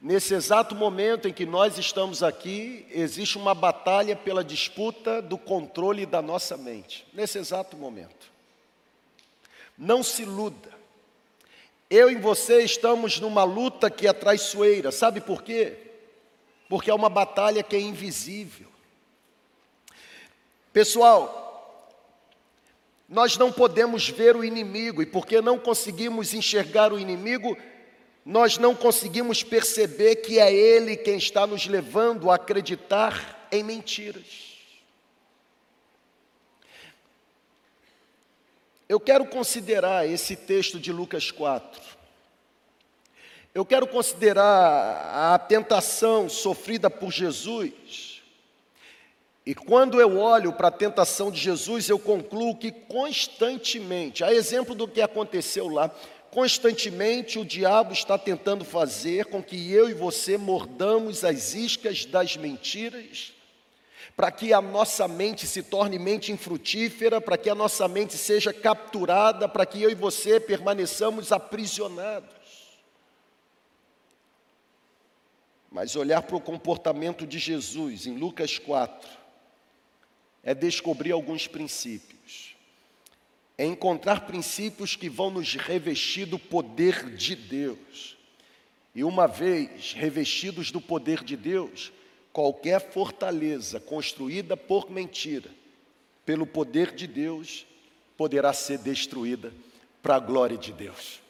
Nesse 0.00 0.32
exato 0.32 0.76
momento 0.76 1.26
em 1.26 1.32
que 1.32 1.44
nós 1.44 1.76
estamos 1.76 2.22
aqui, 2.22 2.86
existe 2.88 3.36
uma 3.36 3.56
batalha 3.56 4.14
pela 4.14 4.44
disputa 4.44 5.20
do 5.20 5.36
controle 5.36 6.06
da 6.06 6.22
nossa 6.22 6.56
mente. 6.56 7.04
Nesse 7.12 7.36
exato 7.36 7.76
momento. 7.76 8.30
Não 9.76 10.04
se 10.04 10.22
iluda. 10.22 10.70
Eu 11.90 12.08
e 12.12 12.14
você 12.14 12.62
estamos 12.62 13.18
numa 13.18 13.42
luta 13.42 13.90
que 13.90 14.06
é 14.06 14.12
traiçoeira. 14.12 14.92
Sabe 14.92 15.20
por 15.20 15.42
quê? 15.42 15.76
Porque 16.68 16.92
é 16.92 16.94
uma 16.94 17.08
batalha 17.08 17.64
que 17.64 17.74
é 17.74 17.80
invisível. 17.80 18.68
Pessoal, 20.72 21.47
nós 23.08 23.38
não 23.38 23.50
podemos 23.50 24.08
ver 24.08 24.36
o 24.36 24.44
inimigo, 24.44 25.00
e 25.00 25.06
porque 25.06 25.40
não 25.40 25.58
conseguimos 25.58 26.34
enxergar 26.34 26.92
o 26.92 26.98
inimigo, 26.98 27.56
nós 28.24 28.58
não 28.58 28.74
conseguimos 28.74 29.42
perceber 29.42 30.16
que 30.16 30.38
é 30.38 30.52
ele 30.52 30.96
quem 30.96 31.16
está 31.16 31.46
nos 31.46 31.66
levando 31.66 32.30
a 32.30 32.34
acreditar 32.34 33.48
em 33.50 33.62
mentiras. 33.62 34.48
Eu 38.86 39.00
quero 39.00 39.24
considerar 39.26 40.06
esse 40.06 40.36
texto 40.36 40.78
de 40.78 40.92
Lucas 40.92 41.30
4. 41.30 41.80
Eu 43.54 43.64
quero 43.64 43.86
considerar 43.86 45.34
a 45.34 45.38
tentação 45.38 46.28
sofrida 46.28 46.90
por 46.90 47.10
Jesus 47.10 48.07
e 49.48 49.54
quando 49.54 49.98
eu 49.98 50.18
olho 50.18 50.52
para 50.52 50.68
a 50.68 50.70
tentação 50.70 51.30
de 51.30 51.40
Jesus, 51.40 51.88
eu 51.88 51.98
concluo 51.98 52.54
que 52.54 52.70
constantemente, 52.70 54.22
a 54.22 54.30
exemplo 54.30 54.74
do 54.74 54.86
que 54.86 55.00
aconteceu 55.00 55.68
lá, 55.68 55.88
constantemente 56.30 57.38
o 57.38 57.46
diabo 57.46 57.94
está 57.94 58.18
tentando 58.18 58.62
fazer 58.62 59.24
com 59.24 59.42
que 59.42 59.72
eu 59.72 59.88
e 59.88 59.94
você 59.94 60.36
mordamos 60.36 61.24
as 61.24 61.54
iscas 61.54 62.04
das 62.04 62.36
mentiras, 62.36 63.32
para 64.14 64.30
que 64.30 64.52
a 64.52 64.60
nossa 64.60 65.08
mente 65.08 65.46
se 65.46 65.62
torne 65.62 65.98
mente 65.98 66.30
infrutífera, 66.30 67.18
para 67.18 67.38
que 67.38 67.48
a 67.48 67.54
nossa 67.54 67.88
mente 67.88 68.18
seja 68.18 68.52
capturada, 68.52 69.48
para 69.48 69.64
que 69.64 69.82
eu 69.82 69.88
e 69.88 69.94
você 69.94 70.38
permaneçamos 70.38 71.32
aprisionados. 71.32 72.28
Mas 75.70 75.96
olhar 75.96 76.20
para 76.20 76.36
o 76.36 76.40
comportamento 76.40 77.26
de 77.26 77.38
Jesus 77.38 78.06
em 78.06 78.12
Lucas 78.12 78.58
4, 78.58 79.27
é 80.42 80.54
descobrir 80.54 81.12
alguns 81.12 81.46
princípios, 81.46 82.54
é 83.56 83.64
encontrar 83.64 84.26
princípios 84.26 84.94
que 84.94 85.08
vão 85.08 85.30
nos 85.30 85.54
revestir 85.54 86.26
do 86.26 86.38
poder 86.38 87.10
de 87.10 87.34
Deus. 87.34 88.16
E 88.94 89.04
uma 89.04 89.26
vez 89.26 89.92
revestidos 89.92 90.70
do 90.70 90.80
poder 90.80 91.22
de 91.22 91.36
Deus, 91.36 91.92
qualquer 92.32 92.92
fortaleza 92.92 93.80
construída 93.80 94.56
por 94.56 94.90
mentira, 94.90 95.50
pelo 96.24 96.46
poder 96.46 96.94
de 96.94 97.06
Deus, 97.06 97.66
poderá 98.16 98.52
ser 98.52 98.78
destruída 98.78 99.52
para 100.02 100.16
a 100.16 100.20
glória 100.20 100.56
de 100.56 100.72
Deus. 100.72 101.20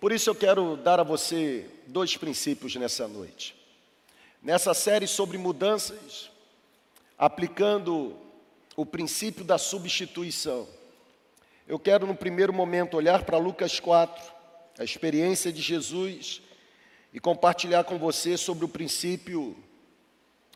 Por 0.00 0.12
isso 0.12 0.30
eu 0.30 0.34
quero 0.34 0.76
dar 0.76 1.00
a 1.00 1.02
você 1.02 1.66
dois 1.86 2.16
princípios 2.16 2.74
nessa 2.76 3.08
noite. 3.08 3.54
Nessa 4.42 4.72
série 4.72 5.06
sobre 5.06 5.36
mudanças, 5.36 6.30
aplicando 7.18 8.16
o 8.76 8.86
princípio 8.86 9.44
da 9.44 9.58
substituição. 9.58 10.68
Eu 11.66 11.78
quero, 11.78 12.06
no 12.06 12.14
primeiro 12.14 12.52
momento, 12.52 12.96
olhar 12.96 13.24
para 13.24 13.36
Lucas 13.36 13.80
4, 13.80 14.32
a 14.78 14.84
experiência 14.84 15.52
de 15.52 15.60
Jesus, 15.60 16.40
e 17.12 17.18
compartilhar 17.18 17.84
com 17.84 17.98
você 17.98 18.36
sobre 18.36 18.64
o 18.64 18.68
princípio 18.68 19.56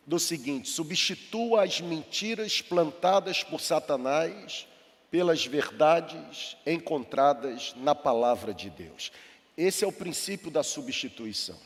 do 0.07 0.19
seguinte: 0.19 0.69
substitua 0.69 1.65
as 1.65 1.81
mentiras 1.81 2.63
plantadas 2.63 3.43
por 3.43 3.61
Satanás 3.61 4.69
pelas 5.11 5.45
verdades 5.45 6.57
encontradas 6.65 7.75
na 7.77 7.95
palavra 7.95 8.55
de 8.55 8.71
Deus. 8.71 9.13
Esse 9.57 9.85
é 9.85 9.87
o 9.87 9.93
princípio 9.93 10.51
da 10.51 10.63
substituição. 10.63 11.59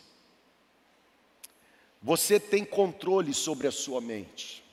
Você 2.03 2.41
tem 2.41 2.65
controle 2.65 3.33
sobre 3.33 3.69
a 3.69 3.73
sua 3.73 4.01
mente. 4.01 4.66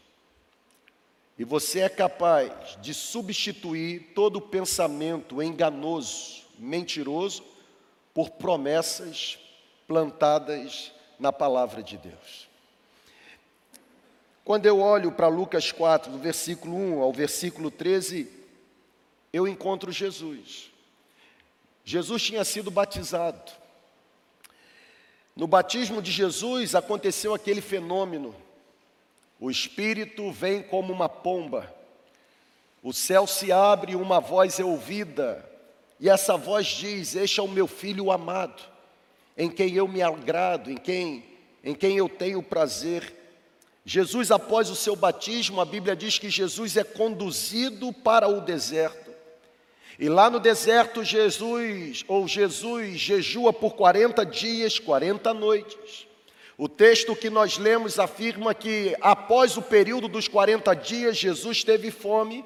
E 1.37 1.43
você 1.43 1.79
é 1.79 1.89
capaz 1.89 2.77
de 2.81 2.93
substituir 2.93 4.11
todo 4.13 4.39
pensamento 4.39 5.41
enganoso, 5.41 6.43
mentiroso, 6.59 7.43
por 8.13 8.29
promessas 8.31 9.39
plantadas 9.87 10.91
na 11.19 11.33
palavra 11.33 11.81
de 11.81 11.97
Deus. 11.97 12.47
Quando 14.45 14.65
eu 14.65 14.79
olho 14.79 15.11
para 15.11 15.27
Lucas 15.27 15.71
4, 15.71 16.11
do 16.11 16.19
versículo 16.19 16.75
1 16.75 17.01
ao 17.01 17.13
versículo 17.13 17.71
13, 17.71 18.29
eu 19.31 19.47
encontro 19.47 19.91
Jesus. 19.91 20.69
Jesus 21.83 22.21
tinha 22.21 22.43
sido 22.43 22.69
batizado. 22.69 23.51
No 25.35 25.47
batismo 25.47 26.01
de 26.01 26.11
Jesus 26.11 26.75
aconteceu 26.75 27.33
aquele 27.33 27.61
fenômeno 27.61 28.35
o 29.43 29.51
Espírito 29.51 30.31
vem 30.31 30.63
como 30.63 30.93
uma 30.93 31.09
pomba, 31.09 31.69
o 32.81 32.93
céu 32.93 33.27
se 33.27 33.51
abre 33.51 33.93
uma 33.93 34.21
voz 34.21 34.57
é 34.57 34.63
ouvida, 34.63 35.45
e 35.99 36.09
essa 36.09 36.37
voz 36.37 36.65
diz: 36.65 37.13
Este 37.13 37.41
é 37.41 37.43
o 37.43 37.47
meu 37.49 37.67
filho 37.67 38.09
amado, 38.09 38.63
em 39.37 39.49
quem 39.49 39.73
eu 39.73 39.85
me 39.85 40.01
agrado, 40.01 40.71
em 40.71 40.77
quem, 40.77 41.25
em 41.61 41.75
quem 41.75 41.97
eu 41.97 42.07
tenho 42.07 42.41
prazer. 42.41 43.13
Jesus, 43.83 44.31
após 44.31 44.69
o 44.69 44.77
seu 44.77 44.95
batismo, 44.95 45.59
a 45.59 45.65
Bíblia 45.65 45.93
diz 45.93 46.17
que 46.17 46.29
Jesus 46.29 46.77
é 46.77 46.83
conduzido 46.85 47.91
para 47.91 48.29
o 48.29 48.39
deserto. 48.39 49.11
E 49.99 50.07
lá 50.07 50.29
no 50.29 50.39
deserto, 50.39 51.03
Jesus, 51.03 52.05
ou 52.07 52.29
Jesus, 52.29 52.97
jejua 52.97 53.51
por 53.51 53.73
40 53.73 54.25
dias, 54.25 54.79
40 54.79 55.33
noites. 55.33 56.07
O 56.57 56.69
texto 56.69 57.15
que 57.15 57.29
nós 57.29 57.57
lemos 57.57 57.97
afirma 57.97 58.53
que 58.53 58.95
após 59.01 59.57
o 59.57 59.61
período 59.61 60.07
dos 60.07 60.27
40 60.27 60.73
dias, 60.75 61.17
Jesus 61.17 61.63
teve 61.63 61.89
fome, 61.89 62.45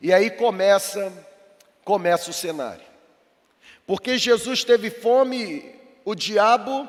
e 0.00 0.12
aí 0.12 0.30
começa, 0.30 1.12
começa 1.84 2.30
o 2.30 2.34
cenário. 2.34 2.84
Porque 3.86 4.16
Jesus 4.16 4.62
teve 4.62 4.88
fome, 4.88 5.74
o 6.04 6.14
diabo 6.14 6.88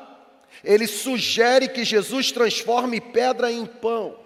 ele 0.62 0.86
sugere 0.86 1.68
que 1.68 1.84
Jesus 1.84 2.30
transforme 2.30 3.00
pedra 3.00 3.50
em 3.50 3.66
pão. 3.66 4.16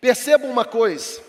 Perceba 0.00 0.46
uma 0.46 0.64
coisa: 0.64 1.22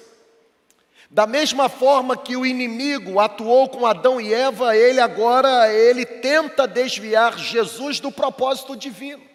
da 1.10 1.26
mesma 1.26 1.70
forma 1.70 2.18
que 2.18 2.36
o 2.36 2.46
inimigo 2.46 3.20
atuou 3.20 3.70
com 3.70 3.86
Adão 3.86 4.20
e 4.20 4.34
Eva, 4.34 4.76
ele 4.76 5.00
agora 5.00 5.72
ele 5.72 6.06
tenta 6.06 6.68
desviar 6.68 7.38
Jesus 7.38 8.00
do 8.00 8.12
propósito 8.12 8.76
divino. 8.76 9.33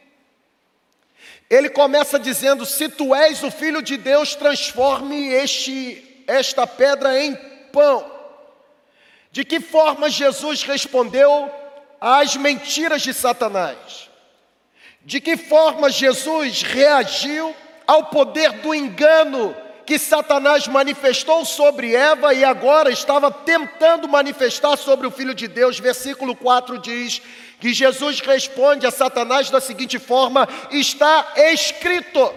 Ele 1.48 1.68
começa 1.68 2.18
dizendo: 2.18 2.66
"Se 2.66 2.88
tu 2.88 3.14
és 3.14 3.42
o 3.42 3.50
filho 3.50 3.82
de 3.82 3.96
Deus, 3.96 4.34
transforme 4.34 5.28
este 5.28 6.24
esta 6.26 6.66
pedra 6.66 7.18
em 7.20 7.34
pão". 7.72 8.04
De 9.30 9.44
que 9.44 9.60
forma 9.60 10.10
Jesus 10.10 10.62
respondeu 10.62 11.50
às 12.00 12.36
mentiras 12.36 13.02
de 13.02 13.12
Satanás? 13.12 14.08
de 15.08 15.22
que 15.22 15.38
forma 15.38 15.88
Jesus 15.88 16.60
reagiu 16.60 17.56
ao 17.86 18.04
poder 18.06 18.52
do 18.60 18.74
engano 18.74 19.56
que 19.88 19.98
Satanás 19.98 20.68
manifestou 20.68 21.46
sobre 21.46 21.94
Eva 21.94 22.34
e 22.34 22.44
agora 22.44 22.90
estava 22.90 23.30
tentando 23.30 24.06
manifestar 24.06 24.76
sobre 24.76 25.06
o 25.06 25.10
Filho 25.10 25.34
de 25.34 25.48
Deus. 25.48 25.78
Versículo 25.78 26.36
4 26.36 26.78
diz 26.78 27.22
que 27.58 27.72
Jesus 27.72 28.20
responde 28.20 28.86
a 28.86 28.90
Satanás 28.90 29.48
da 29.48 29.62
seguinte 29.62 29.98
forma: 29.98 30.46
está 30.70 31.32
escrito. 31.54 32.34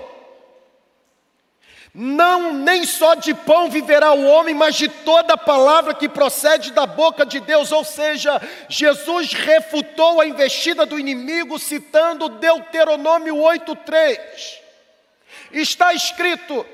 Não 1.94 2.54
nem 2.54 2.86
só 2.86 3.16
de 3.16 3.34
pão 3.34 3.70
viverá 3.70 4.14
o 4.14 4.26
homem, 4.28 4.56
mas 4.56 4.76
de 4.76 4.88
toda 4.88 5.36
palavra 5.36 5.94
que 5.94 6.08
procede 6.08 6.72
da 6.72 6.86
boca 6.86 7.26
de 7.26 7.42
Deus. 7.42 7.70
Ou 7.74 7.84
seja, 7.84 8.42
Jesus 8.70 9.34
refutou 9.34 10.22
a 10.22 10.26
investida 10.26 10.86
do 10.86 10.98
inimigo 10.98 11.60
citando 11.60 12.30
Deuteronômio 12.30 13.36
8:3. 13.36 14.18
Está 15.52 15.94
escrito: 15.94 16.66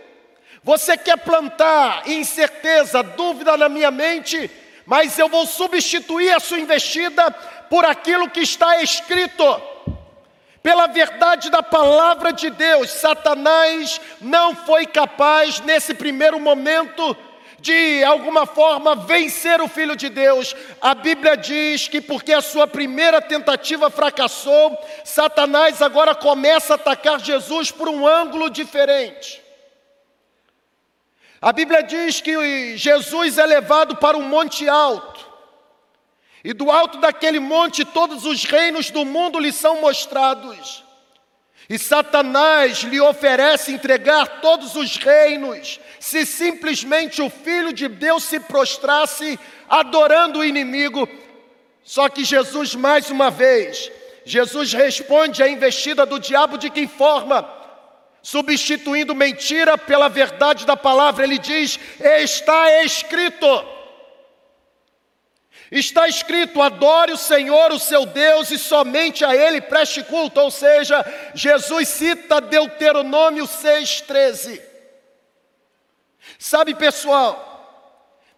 Você 0.68 0.98
quer 0.98 1.16
plantar 1.16 2.10
incerteza, 2.10 3.02
dúvida 3.02 3.56
na 3.56 3.70
minha 3.70 3.90
mente, 3.90 4.52
mas 4.86 5.18
eu 5.18 5.30
vou 5.30 5.46
substituir 5.46 6.34
a 6.34 6.42
sua 6.42 6.60
investida 6.60 7.32
por 7.70 7.86
aquilo 7.86 8.30
que 8.30 8.42
está 8.42 8.82
escrito 8.84 9.46
pela 10.62 10.88
verdade 10.88 11.50
da 11.50 11.64
palavra 11.64 12.34
de 12.34 12.50
Deus, 12.50 12.92
Satanás 12.92 14.02
não 14.20 14.54
foi 14.54 14.86
capaz, 14.86 15.62
nesse 15.62 15.94
primeiro 15.94 16.38
momento, 16.38 17.16
de 17.62 18.04
alguma 18.04 18.46
forma 18.46 18.94
vencer 18.94 19.62
o 19.62 19.70
Filho 19.70 19.96
de 19.96 20.10
Deus. 20.10 20.54
A 20.82 20.94
Bíblia 20.94 21.38
diz 21.38 21.88
que 21.88 22.02
porque 22.02 22.34
a 22.34 22.42
sua 22.42 22.68
primeira 22.68 23.22
tentativa 23.22 23.90
fracassou, 23.90 24.78
Satanás 25.06 25.82
agora 25.82 26.14
começa 26.14 26.74
a 26.74 26.76
atacar 26.76 27.22
Jesus 27.22 27.72
por 27.72 27.88
um 27.88 28.06
ângulo 28.06 28.50
diferente. 28.50 29.47
A 31.42 31.54
Bíblia 31.54 31.84
diz 31.84 32.20
que 32.20 32.76
Jesus 32.78 33.38
é 33.38 33.46
levado 33.46 33.96
para 33.98 34.18
um 34.18 34.24
monte 34.24 34.68
alto. 34.68 35.26
E 36.44 36.54
do 36.54 36.72
alto 36.72 36.98
daquele 37.00 37.40
monte 37.40 37.86
todos 37.86 38.26
os 38.26 38.46
reinos 38.46 38.90
do 38.90 39.06
mundo 39.06 39.40
lhe 39.40 39.52
são 39.52 39.82
mostrados. 39.82 40.84
E 41.70 41.78
Satanás 41.78 42.80
lhe 42.84 43.00
oferece 43.02 43.74
entregar 43.74 44.40
todos 44.42 44.76
os 44.76 44.96
reinos, 44.96 45.80
se 46.00 46.26
simplesmente 46.26 47.22
o 47.22 47.30
Filho 47.30 47.74
de 47.74 47.90
Deus 47.90 48.24
se 48.24 48.40
prostrasse 48.40 49.38
adorando 49.70 50.40
o 50.40 50.46
inimigo. 50.46 51.08
Só 51.84 52.08
que 52.08 52.24
Jesus, 52.24 52.74
mais 52.74 53.10
uma 53.10 53.30
vez, 53.30 53.92
Jesus 54.26 54.72
responde 54.72 55.44
à 55.44 55.50
investida 55.50 56.06
do 56.06 56.20
diabo 56.20 56.58
de 56.58 56.70
que 56.70 56.88
forma? 56.88 57.57
Substituindo 58.28 59.16
mentira 59.16 59.78
pela 59.78 60.10
verdade 60.10 60.66
da 60.66 60.76
palavra, 60.76 61.24
ele 61.24 61.38
diz: 61.38 61.80
Está 61.98 62.84
escrito. 62.84 63.48
Está 65.72 66.10
escrito: 66.10 66.62
adore 66.62 67.14
o 67.14 67.18
Senhor, 67.18 67.72
o 67.72 67.80
seu 67.80 68.06
Deus, 68.06 68.52
e 68.52 68.58
somente 68.58 69.24
a 69.24 69.34
Ele 69.34 69.62
preste 69.62 70.04
culto. 70.04 70.42
Ou 70.42 70.52
seja, 70.52 71.06
Jesus 71.34 71.88
cita 71.88 72.42
Deuteronômio 72.42 73.46
6,13. 73.46 74.62
Sabe, 76.38 76.76
pessoal, 76.76 77.48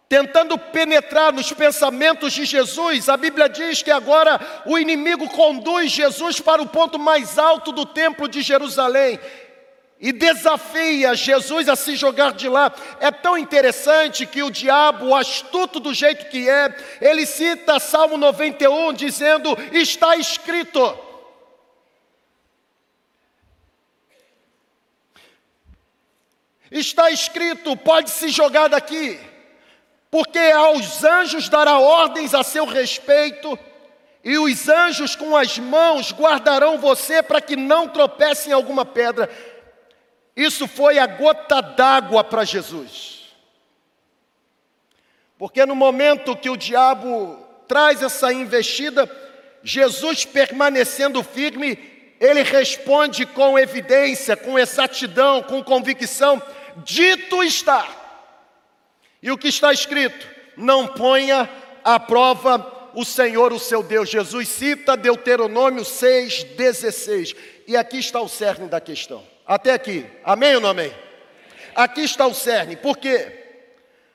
tentando 0.08 0.56
penetrar 0.56 1.32
nos 1.32 1.52
pensamentos 1.52 2.32
de 2.32 2.44
Jesus, 2.44 3.08
a 3.08 3.16
Bíblia 3.16 3.48
diz 3.48 3.82
que 3.82 3.90
agora 3.90 4.40
o 4.66 4.78
inimigo 4.78 5.28
conduz 5.30 5.90
Jesus 5.90 6.40
para 6.40 6.62
o 6.62 6.68
ponto 6.68 6.96
mais 6.96 7.40
alto 7.40 7.72
do 7.72 7.84
templo 7.84 8.28
de 8.28 8.40
Jerusalém 8.40 9.18
e 10.00 10.12
desafia 10.12 11.14
Jesus 11.14 11.68
a 11.68 11.76
se 11.76 11.94
jogar 11.94 12.32
de 12.32 12.48
lá. 12.48 12.72
É 12.98 13.10
tão 13.10 13.36
interessante 13.36 14.24
que 14.24 14.42
o 14.42 14.50
diabo, 14.50 15.14
astuto 15.14 15.78
do 15.78 15.92
jeito 15.92 16.30
que 16.30 16.48
é, 16.48 16.74
ele 17.02 17.26
cita 17.26 17.78
Salmo 17.78 18.16
91 18.16 18.94
dizendo: 18.94 19.56
está 19.72 20.16
escrito. 20.16 20.98
Está 26.70 27.10
escrito, 27.10 27.76
pode 27.76 28.10
se 28.10 28.28
jogar 28.28 28.68
daqui, 28.68 29.18
porque 30.08 30.38
aos 30.38 31.02
anjos 31.02 31.48
dará 31.48 31.80
ordens 31.80 32.32
a 32.32 32.44
seu 32.44 32.64
respeito, 32.64 33.58
e 34.22 34.38
os 34.38 34.68
anjos 34.68 35.16
com 35.16 35.36
as 35.36 35.58
mãos 35.58 36.12
guardarão 36.12 36.78
você 36.78 37.24
para 37.24 37.40
que 37.40 37.56
não 37.56 37.88
tropece 37.88 38.50
em 38.50 38.52
alguma 38.52 38.84
pedra. 38.84 39.28
Isso 40.36 40.66
foi 40.66 40.98
a 40.98 41.06
gota 41.06 41.60
d'água 41.60 42.22
para 42.24 42.44
Jesus. 42.44 43.20
Porque 45.38 45.64
no 45.64 45.74
momento 45.74 46.36
que 46.36 46.50
o 46.50 46.56
diabo 46.56 47.36
traz 47.66 48.02
essa 48.02 48.32
investida, 48.32 49.10
Jesus 49.62 50.24
permanecendo 50.24 51.22
firme, 51.22 51.78
ele 52.20 52.42
responde 52.42 53.24
com 53.24 53.58
evidência, 53.58 54.36
com 54.36 54.58
exatidão, 54.58 55.42
com 55.42 55.64
convicção: 55.64 56.42
dito 56.84 57.42
está. 57.42 57.88
E 59.22 59.30
o 59.30 59.38
que 59.38 59.48
está 59.48 59.72
escrito? 59.72 60.28
Não 60.56 60.86
ponha 60.86 61.48
à 61.82 61.98
prova 61.98 62.90
o 62.94 63.04
Senhor, 63.04 63.52
o 63.52 63.58
seu 63.58 63.82
Deus. 63.82 64.08
Jesus 64.08 64.48
cita 64.48 64.96
Deuteronômio 64.96 65.82
6,16. 65.82 67.36
E 67.66 67.76
aqui 67.76 67.98
está 67.98 68.20
o 68.20 68.28
cerne 68.28 68.68
da 68.68 68.80
questão. 68.80 69.24
Até 69.50 69.72
aqui. 69.72 70.06
Amém 70.22 70.54
ou 70.54 70.60
não 70.60 70.68
amém? 70.68 70.94
Aqui 71.74 72.02
está 72.02 72.24
o 72.24 72.32
cerne. 72.32 72.76
Por 72.76 72.96
quê? 72.96 73.36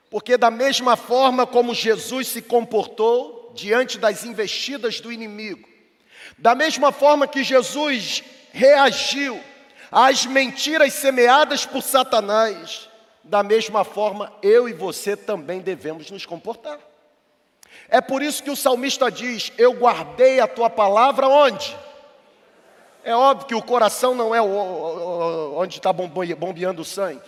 Porque, 0.09 0.37
da 0.37 0.49
mesma 0.49 0.95
forma 0.95 1.45
como 1.45 1.75
Jesus 1.75 2.29
se 2.29 2.41
comportou 2.41 3.51
diante 3.53 3.97
das 3.97 4.23
investidas 4.23 5.01
do 5.01 5.11
inimigo, 5.11 5.67
da 6.37 6.55
mesma 6.55 6.89
forma 6.93 7.27
que 7.27 7.43
Jesus 7.43 8.23
reagiu 8.53 9.37
às 9.91 10.25
mentiras 10.25 10.93
semeadas 10.93 11.65
por 11.65 11.81
Satanás, 11.81 12.89
da 13.21 13.43
mesma 13.43 13.83
forma 13.83 14.31
eu 14.41 14.69
e 14.69 14.73
você 14.73 15.17
também 15.17 15.59
devemos 15.59 16.09
nos 16.09 16.25
comportar. 16.25 16.79
É 17.89 17.99
por 17.99 18.21
isso 18.23 18.41
que 18.41 18.51
o 18.51 18.55
salmista 18.55 19.11
diz: 19.11 19.51
Eu 19.57 19.73
guardei 19.73 20.39
a 20.39 20.47
tua 20.47 20.69
palavra 20.69 21.27
onde? 21.27 21.75
É 23.05 23.15
óbvio 23.15 23.47
que 23.47 23.53
o 23.53 23.61
coração 23.61 24.15
não 24.15 24.33
é 24.33 24.41
onde 24.41 25.77
está 25.77 25.93
bombeando 25.93 26.81
o 26.81 26.85
sangue. 26.85 27.21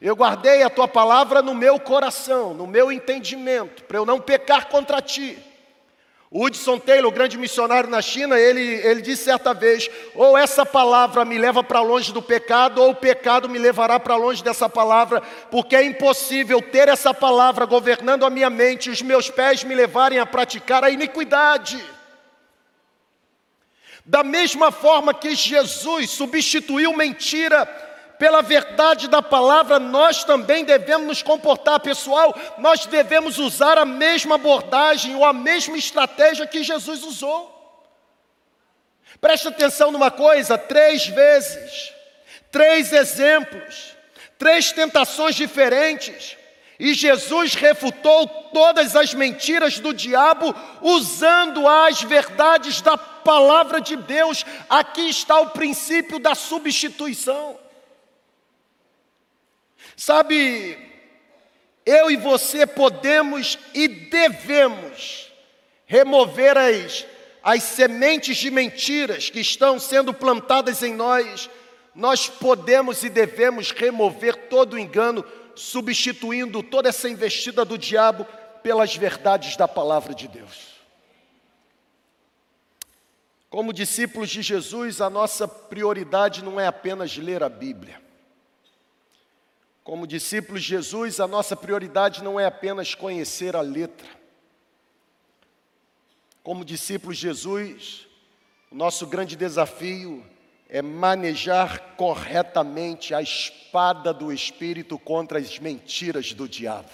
Eu 0.00 0.14
guardei 0.14 0.62
a 0.62 0.70
tua 0.70 0.86
palavra 0.86 1.42
no 1.42 1.52
meu 1.52 1.80
coração, 1.80 2.54
no 2.54 2.64
meu 2.64 2.92
entendimento, 2.92 3.82
para 3.84 3.98
eu 3.98 4.06
não 4.06 4.20
pecar 4.20 4.68
contra 4.68 5.02
ti. 5.02 5.36
O 6.30 6.44
Hudson 6.44 6.78
Taylor, 6.78 7.10
grande 7.10 7.36
missionário 7.36 7.90
na 7.90 8.00
China, 8.00 8.38
ele, 8.38 8.62
ele 8.62 9.02
disse 9.02 9.24
certa 9.24 9.52
vez: 9.52 9.90
ou 10.14 10.38
essa 10.38 10.64
palavra 10.64 11.24
me 11.24 11.36
leva 11.36 11.64
para 11.64 11.80
longe 11.80 12.12
do 12.12 12.22
pecado, 12.22 12.80
ou 12.80 12.90
o 12.90 12.94
pecado 12.94 13.48
me 13.48 13.58
levará 13.58 13.98
para 13.98 14.14
longe 14.14 14.44
dessa 14.44 14.68
palavra, 14.68 15.20
porque 15.50 15.74
é 15.74 15.84
impossível 15.84 16.62
ter 16.62 16.86
essa 16.86 17.12
palavra 17.12 17.66
governando 17.66 18.24
a 18.24 18.30
minha 18.30 18.48
mente 18.48 18.88
e 18.88 18.92
os 18.92 19.02
meus 19.02 19.28
pés 19.28 19.64
me 19.64 19.74
levarem 19.74 20.20
a 20.20 20.24
praticar 20.24 20.84
a 20.84 20.90
iniquidade. 20.90 21.84
Da 24.10 24.24
mesma 24.24 24.72
forma 24.72 25.14
que 25.14 25.36
Jesus 25.36 26.10
substituiu 26.10 26.92
mentira 26.96 27.64
pela 28.18 28.42
verdade 28.42 29.06
da 29.06 29.22
palavra, 29.22 29.78
nós 29.78 30.24
também 30.24 30.64
devemos 30.64 31.06
nos 31.06 31.22
comportar, 31.22 31.78
pessoal. 31.78 32.36
Nós 32.58 32.86
devemos 32.86 33.38
usar 33.38 33.78
a 33.78 33.84
mesma 33.84 34.34
abordagem 34.34 35.14
ou 35.14 35.24
a 35.24 35.32
mesma 35.32 35.76
estratégia 35.78 36.44
que 36.44 36.64
Jesus 36.64 37.04
usou. 37.04 37.56
Preste 39.20 39.46
atenção 39.46 39.92
numa 39.92 40.10
coisa: 40.10 40.58
três 40.58 41.06
vezes, 41.06 41.92
três 42.50 42.92
exemplos, 42.92 43.94
três 44.36 44.72
tentações 44.72 45.36
diferentes, 45.36 46.36
e 46.80 46.94
Jesus 46.94 47.54
refutou 47.54 48.26
todas 48.54 48.96
as 48.96 49.12
mentiras 49.12 49.78
do 49.78 49.92
diabo 49.92 50.54
usando 50.80 51.68
as 51.68 52.02
verdades 52.02 52.80
da 52.80 52.96
palavra 52.96 53.82
de 53.82 53.96
Deus. 53.96 54.46
Aqui 54.66 55.10
está 55.10 55.38
o 55.40 55.50
princípio 55.50 56.18
da 56.18 56.34
substituição. 56.34 57.58
Sabe, 59.94 60.78
eu 61.84 62.10
e 62.10 62.16
você 62.16 62.66
podemos 62.66 63.58
e 63.74 63.86
devemos 63.86 65.30
remover 65.84 66.56
as, 66.56 67.04
as 67.42 67.62
sementes 67.62 68.38
de 68.38 68.50
mentiras 68.50 69.28
que 69.28 69.40
estão 69.40 69.78
sendo 69.78 70.14
plantadas 70.14 70.82
em 70.82 70.94
nós. 70.94 71.50
Nós 71.94 72.26
podemos 72.26 73.04
e 73.04 73.10
devemos 73.10 73.70
remover 73.70 74.48
todo 74.48 74.74
o 74.74 74.78
engano, 74.78 75.22
substituindo 75.54 76.62
toda 76.62 76.88
essa 76.88 77.08
investida 77.08 77.64
do 77.64 77.76
diabo 77.76 78.26
pelas 78.62 78.94
verdades 78.96 79.56
da 79.56 79.66
palavra 79.66 80.14
de 80.14 80.28
Deus. 80.28 80.70
Como 83.48 83.72
discípulos 83.72 84.30
de 84.30 84.42
Jesus, 84.42 85.00
a 85.00 85.10
nossa 85.10 85.48
prioridade 85.48 86.44
não 86.44 86.60
é 86.60 86.66
apenas 86.66 87.16
ler 87.16 87.42
a 87.42 87.48
Bíblia. 87.48 88.00
Como 89.82 90.06
discípulos 90.06 90.62
de 90.62 90.68
Jesus, 90.68 91.18
a 91.18 91.26
nossa 91.26 91.56
prioridade 91.56 92.22
não 92.22 92.38
é 92.38 92.46
apenas 92.46 92.94
conhecer 92.94 93.56
a 93.56 93.60
letra. 93.60 94.08
Como 96.44 96.64
discípulos 96.64 97.16
de 97.16 97.22
Jesus, 97.22 98.06
o 98.70 98.76
nosso 98.76 99.04
grande 99.06 99.34
desafio 99.34 100.24
é 100.72 100.80
manejar 100.80 101.96
corretamente 101.96 103.12
a 103.12 103.20
espada 103.20 104.14
do 104.14 104.32
Espírito 104.32 104.96
contra 104.96 105.40
as 105.40 105.58
mentiras 105.58 106.32
do 106.32 106.48
diabo. 106.48 106.88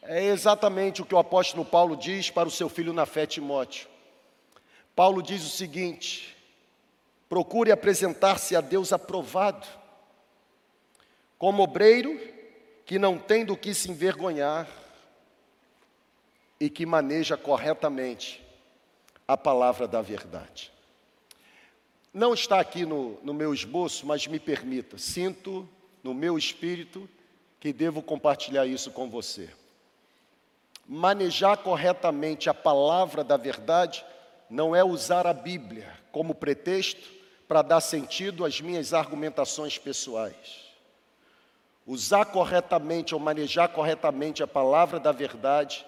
É 0.00 0.22
exatamente 0.26 1.02
o 1.02 1.04
que 1.04 1.16
o 1.16 1.18
apóstolo 1.18 1.64
Paulo 1.64 1.96
diz 1.96 2.30
para 2.30 2.46
o 2.46 2.52
seu 2.52 2.68
filho 2.68 2.92
na 2.92 3.06
fé 3.06 3.26
Timóteo. 3.26 3.88
Paulo 4.94 5.20
diz 5.20 5.44
o 5.44 5.48
seguinte: 5.48 6.36
procure 7.28 7.72
apresentar-se 7.72 8.54
a 8.54 8.60
Deus 8.60 8.92
aprovado 8.92 9.66
como 11.36 11.64
obreiro 11.64 12.20
que 12.86 13.00
não 13.00 13.18
tem 13.18 13.44
do 13.44 13.56
que 13.56 13.74
se 13.74 13.90
envergonhar 13.90 14.68
e 16.60 16.70
que 16.70 16.86
maneja 16.86 17.36
corretamente 17.36 18.40
a 19.26 19.36
palavra 19.36 19.88
da 19.88 20.00
verdade. 20.00 20.73
Não 22.14 22.32
está 22.32 22.60
aqui 22.60 22.86
no, 22.86 23.18
no 23.24 23.34
meu 23.34 23.52
esboço, 23.52 24.06
mas 24.06 24.24
me 24.28 24.38
permita, 24.38 24.96
sinto 24.96 25.68
no 26.00 26.14
meu 26.14 26.38
espírito 26.38 27.08
que 27.58 27.72
devo 27.72 28.00
compartilhar 28.00 28.66
isso 28.66 28.92
com 28.92 29.10
você. 29.10 29.50
Manejar 30.86 31.56
corretamente 31.56 32.48
a 32.48 32.54
palavra 32.54 33.24
da 33.24 33.36
verdade 33.36 34.04
não 34.48 34.76
é 34.76 34.84
usar 34.84 35.26
a 35.26 35.32
Bíblia 35.32 35.92
como 36.12 36.36
pretexto 36.36 37.10
para 37.48 37.62
dar 37.62 37.80
sentido 37.80 38.44
às 38.44 38.60
minhas 38.60 38.94
argumentações 38.94 39.76
pessoais. 39.76 40.62
Usar 41.84 42.26
corretamente 42.26 43.12
ou 43.12 43.20
manejar 43.20 43.70
corretamente 43.70 44.40
a 44.40 44.46
palavra 44.46 45.00
da 45.00 45.10
verdade 45.10 45.84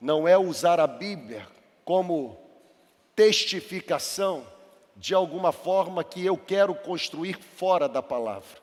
não 0.00 0.28
é 0.28 0.38
usar 0.38 0.78
a 0.78 0.86
Bíblia 0.86 1.48
como 1.84 2.38
testificação 3.16 4.53
de 4.96 5.14
alguma 5.14 5.52
forma 5.52 6.04
que 6.04 6.24
eu 6.24 6.36
quero 6.36 6.74
construir 6.74 7.38
fora 7.56 7.88
da 7.88 8.02
palavra. 8.02 8.62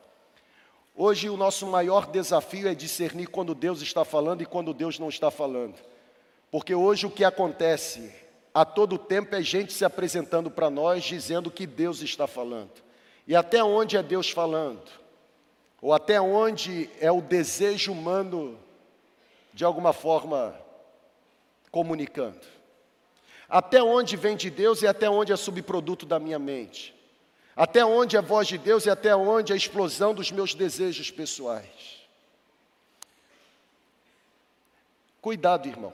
Hoje 0.95 1.29
o 1.29 1.37
nosso 1.37 1.65
maior 1.67 2.07
desafio 2.07 2.67
é 2.67 2.75
discernir 2.75 3.27
quando 3.27 3.55
Deus 3.55 3.81
está 3.81 4.03
falando 4.03 4.41
e 4.41 4.45
quando 4.45 4.73
Deus 4.73 4.99
não 4.99 5.09
está 5.09 5.31
falando. 5.31 5.75
Porque 6.49 6.75
hoje 6.75 7.05
o 7.05 7.11
que 7.11 7.23
acontece 7.23 8.13
a 8.53 8.65
todo 8.65 8.97
tempo 8.97 9.35
é 9.35 9.41
gente 9.41 9.71
se 9.73 9.85
apresentando 9.85 10.51
para 10.51 10.69
nós 10.69 11.03
dizendo 11.03 11.49
que 11.49 11.65
Deus 11.65 12.01
está 12.01 12.27
falando. 12.27 12.71
E 13.27 13.35
até 13.35 13.63
onde 13.63 13.97
é 13.97 14.03
Deus 14.03 14.29
falando? 14.29 15.01
ou 15.81 15.93
até 15.93 16.21
onde 16.21 16.89
é 16.99 17.11
o 17.11 17.21
desejo 17.21 17.91
humano, 17.91 18.57
de 19.51 19.65
alguma 19.65 19.91
forma, 19.91 20.55
comunicando. 21.71 22.39
Até 23.51 23.83
onde 23.83 24.15
vem 24.15 24.37
de 24.37 24.49
Deus 24.49 24.81
e 24.81 24.87
até 24.87 25.09
onde 25.09 25.33
é 25.33 25.35
subproduto 25.35 26.05
da 26.05 26.17
minha 26.17 26.39
mente. 26.39 26.95
Até 27.53 27.83
onde 27.83 28.15
é 28.15 28.21
voz 28.21 28.47
de 28.47 28.57
Deus 28.57 28.85
e 28.85 28.89
até 28.89 29.13
onde 29.13 29.51
é 29.51 29.55
explosão 29.57 30.13
dos 30.13 30.31
meus 30.31 30.53
desejos 30.53 31.11
pessoais. 31.11 31.99
Cuidado, 35.19 35.67
irmão. 35.67 35.93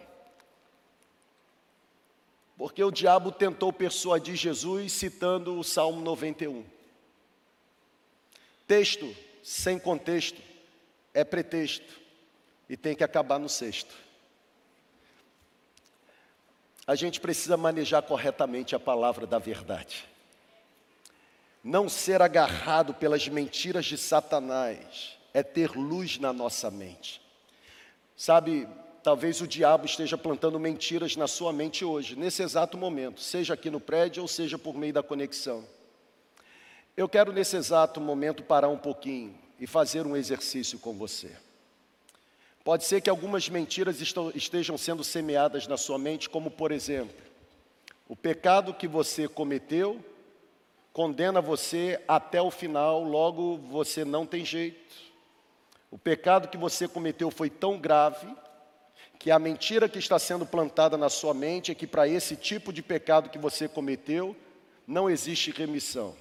Porque 2.56 2.84
o 2.84 2.92
diabo 2.92 3.32
tentou 3.32 3.74
persuadir 3.74 4.36
Jesus 4.36 4.94
citando 4.94 5.58
o 5.58 5.64
Salmo 5.64 6.00
91. 6.00 6.64
Texto 8.68 9.16
sem 9.42 9.80
contexto, 9.80 10.40
é 11.12 11.24
pretexto 11.24 12.00
e 12.70 12.78
tem 12.78 12.96
que 12.96 13.04
acabar 13.04 13.40
no 13.40 13.50
sexto. 13.50 14.07
A 16.88 16.96
gente 16.96 17.20
precisa 17.20 17.58
manejar 17.58 18.02
corretamente 18.02 18.74
a 18.74 18.80
palavra 18.80 19.28
da 19.28 19.38
verdade. 19.38 20.06
Não 21.62 21.90
ser 21.90 22.22
agarrado 22.22 22.94
pelas 22.94 23.28
mentiras 23.28 23.86
de 23.86 23.98
Satanás 23.98 25.18
é 25.34 25.44
ter 25.44 25.72
luz 25.76 26.18
na 26.18 26.32
nossa 26.32 26.72
mente. 26.72 27.22
Sabe, 28.16 28.66
talvez 29.04 29.42
o 29.42 29.48
diabo 29.48 29.86
esteja 29.86 30.18
plantando 30.18 30.58
mentiras 30.58 31.18
na 31.18 31.28
sua 31.28 31.52
mente 31.52 31.84
hoje, 31.84 32.16
nesse 32.16 32.42
exato 32.42 32.78
momento, 32.78 33.20
seja 33.20 33.54
aqui 33.54 33.70
no 33.70 33.82
prédio 33.82 34.22
ou 34.22 34.28
seja 34.28 34.58
por 34.58 34.74
meio 34.74 34.94
da 34.94 35.04
conexão. 35.04 35.66
Eu 36.96 37.10
quero 37.10 37.34
nesse 37.34 37.58
exato 37.58 38.00
momento 38.00 38.44
parar 38.44 38.70
um 38.70 38.78
pouquinho 38.78 39.38
e 39.60 39.68
fazer 39.68 40.08
um 40.08 40.16
exercício 40.16 40.80
com 40.80 40.94
você. 40.94 41.36
Pode 42.68 42.84
ser 42.84 43.00
que 43.00 43.10
algumas 43.10 43.48
mentiras 43.48 44.02
estejam 44.36 44.78
sendo 44.78 45.02
semeadas 45.02 45.68
na 45.68 45.78
sua 45.78 45.98
mente, 45.98 46.30
como 46.30 46.52
por 46.52 46.70
exemplo, 46.74 47.16
o 48.10 48.14
pecado 48.14 48.74
que 48.74 48.90
você 48.90 49.26
cometeu 49.26 50.04
condena 50.92 51.40
você 51.40 51.98
até 52.10 52.42
o 52.42 52.52
final, 52.52 53.02
logo 53.06 53.56
você 53.56 54.04
não 54.04 54.26
tem 54.26 54.44
jeito. 54.44 54.94
O 55.90 55.98
pecado 55.98 56.50
que 56.50 56.58
você 56.58 56.90
cometeu 56.90 57.32
foi 57.32 57.50
tão 57.50 57.80
grave 57.80 58.28
que 59.18 59.32
a 59.32 59.40
mentira 59.40 59.88
que 59.88 60.00
está 60.00 60.20
sendo 60.20 60.46
plantada 60.46 60.98
na 60.98 61.08
sua 61.08 61.34
mente 61.34 61.72
é 61.72 61.74
que 61.74 61.88
para 61.88 62.06
esse 62.06 62.36
tipo 62.36 62.74
de 62.74 62.84
pecado 62.84 63.30
que 63.30 63.38
você 63.38 63.70
cometeu 63.70 64.36
não 64.86 65.10
existe 65.10 65.52
remissão. 65.52 66.14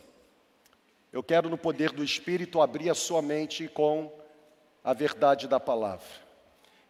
Eu 1.13 1.25
quero, 1.25 1.51
no 1.51 1.59
poder 1.59 1.91
do 1.91 2.05
Espírito, 2.05 2.61
abrir 2.61 2.89
a 2.89 2.95
sua 2.95 3.21
mente 3.21 3.67
com 3.67 4.13
a 4.85 4.93
verdade 4.93 5.49
da 5.49 5.59
palavra. 5.59 6.25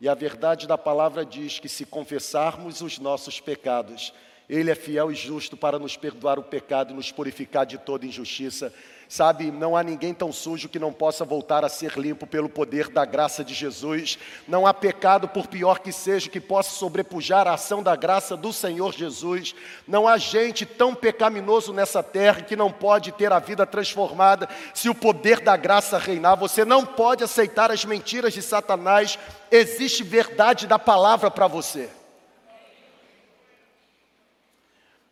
E 0.01 0.09
a 0.09 0.15
verdade 0.15 0.67
da 0.67 0.77
palavra 0.77 1.25
diz 1.25 1.59
que 1.59 1.69
se 1.69 1.87
confessarmos 1.87 2.83
os 2.83 2.99
nossos 2.99 3.41
pecados, 3.41 4.13
Ele 4.49 4.71
é 4.71 4.75
fiel 4.75 5.11
e 5.11 5.15
justo 5.15 5.57
para 5.57 5.79
nos 5.79 5.97
perdoar 5.97 6.39
o 6.39 6.45
pecado 6.45 6.93
e 6.93 6.97
nos 6.97 7.11
purificar 7.11 7.65
de 7.65 7.79
toda 7.79 8.07
injustiça. 8.07 8.73
Sabe, 9.09 9.53
não 9.53 9.77
há 9.77 9.85
ninguém 9.85 10.13
tão 10.13 10.33
sujo 10.33 10.69
que 10.69 10.81
não 10.81 10.93
possa 10.93 11.25
voltar 11.25 11.65
a 11.65 11.69
ser 11.69 11.97
limpo 11.97 12.27
pelo 12.27 12.49
poder 12.49 12.89
da 12.89 13.05
graça 13.05 13.45
de 13.45 13.55
Jesus. 13.55 14.19
Não 14.49 14.67
há 14.67 14.75
pecado, 14.75 15.29
por 15.29 15.47
pior 15.47 15.79
que 15.79 15.93
seja, 15.93 16.29
que 16.29 16.41
possa 16.41 16.71
sobrepujar 16.71 17.47
a 17.47 17.55
ação 17.55 17.85
da 17.85 17.95
graça 17.95 18.37
do 18.37 18.53
Senhor 18.53 18.93
Jesus. 18.93 19.55
Não 19.87 20.09
há 20.09 20.19
gente 20.19 20.67
tão 20.67 20.93
pecaminoso 20.93 21.73
nessa 21.73 22.03
terra 22.03 22.43
que 22.43 22.57
não 22.57 22.73
pode 22.73 23.13
ter 23.13 23.33
a 23.33 23.39
vida 23.39 23.65
transformada 23.65 24.49
se 24.75 24.89
o 24.89 24.95
poder 24.95 25.41
da 25.41 25.57
graça 25.57 25.99
reinar. 25.99 26.37
Você 26.37 26.65
não 26.65 26.85
pode 26.85 27.23
aceitar 27.23 27.71
as 27.71 27.85
mentiras 27.85 28.35
de 28.35 28.43
Satanás. 28.43 29.17
Existe 29.53 30.03
verdade 30.03 30.67
da 30.67 30.81
palavra 30.81 31.31
para 31.31 31.47
você. 31.47 31.89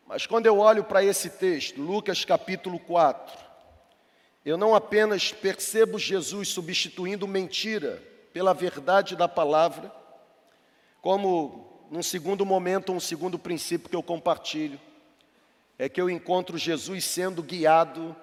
Mas 0.07 0.27
quando 0.27 0.47
eu 0.47 0.59
olho 0.59 0.85
para 0.85 1.03
esse 1.03 1.31
texto, 1.31 1.81
Lucas 1.81 2.25
capítulo 2.25 2.79
4, 2.79 3.44
eu 4.45 4.59
não 4.59 4.75
apenas 4.75 5.33
percebo 5.33 5.99
Jesus 5.99 6.49
substituindo 6.49 7.27
mentira 7.27 8.03
pela 8.33 8.53
verdade 8.53 9.17
da 9.17 9.27
palavra, 9.27 9.91
como 11.01 11.87
num 11.91 12.03
segundo 12.03 12.45
momento, 12.45 12.93
um 12.93 13.01
segundo 13.01 13.39
princípio 13.39 13.89
que 13.89 13.97
eu 13.97 14.03
compartilho. 14.03 14.81
é 15.79 15.89
que 15.89 16.01
eu 16.01 16.09
encontro 16.09 16.57
Jesus 16.57 17.05
sendo 17.05 17.43
guiado 17.43 18.15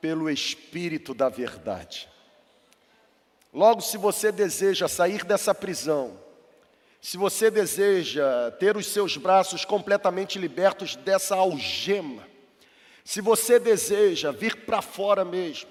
pelo 0.00 0.28
Espírito 0.28 1.14
da 1.14 1.28
Verdade. 1.28 2.08
Logo, 3.52 3.80
se 3.80 3.96
você 3.96 4.30
deseja 4.30 4.88
sair 4.88 5.24
dessa 5.24 5.54
prisão, 5.54 6.18
se 7.00 7.16
você 7.16 7.50
deseja 7.50 8.50
ter 8.58 8.76
os 8.76 8.86
seus 8.86 9.16
braços 9.16 9.64
completamente 9.64 10.38
libertos 10.38 10.96
dessa 10.96 11.36
algema, 11.36 12.26
se 13.08 13.22
você 13.22 13.58
deseja 13.58 14.30
vir 14.30 14.54
para 14.66 14.82
fora 14.82 15.24
mesmo, 15.24 15.70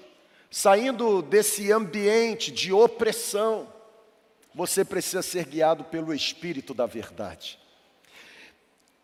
saindo 0.50 1.22
desse 1.22 1.70
ambiente 1.70 2.50
de 2.50 2.72
opressão, 2.72 3.72
você 4.52 4.84
precisa 4.84 5.22
ser 5.22 5.44
guiado 5.46 5.84
pelo 5.84 6.12
Espírito 6.12 6.74
da 6.74 6.84
Verdade. 6.84 7.56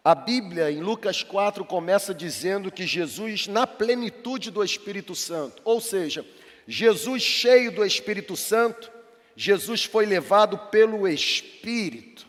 A 0.03 0.17
Bíblia, 0.17 0.69
em 0.69 0.81
Lucas 0.81 1.23
4, 1.23 1.65
começa 1.65 2.13
dizendo 2.13 2.73
que 2.73 2.85
Jesus, 2.85 3.47
na 3.47 3.69
plenitude 3.69 4.51
do 4.51 4.65
Espírito 4.65 5.15
Santo, 5.15 5.63
ou 5.65 5.81
seja, 5.81 6.27
Jesus 6.67 7.23
cheio 7.23 7.71
do 7.71 7.85
Espírito 7.85 8.37
Santo, 8.37 8.91
Jesus 9.37 9.85
foi 9.85 10.07
levado 10.07 10.59
pelo 10.73 11.07
Espírito. 11.07 12.27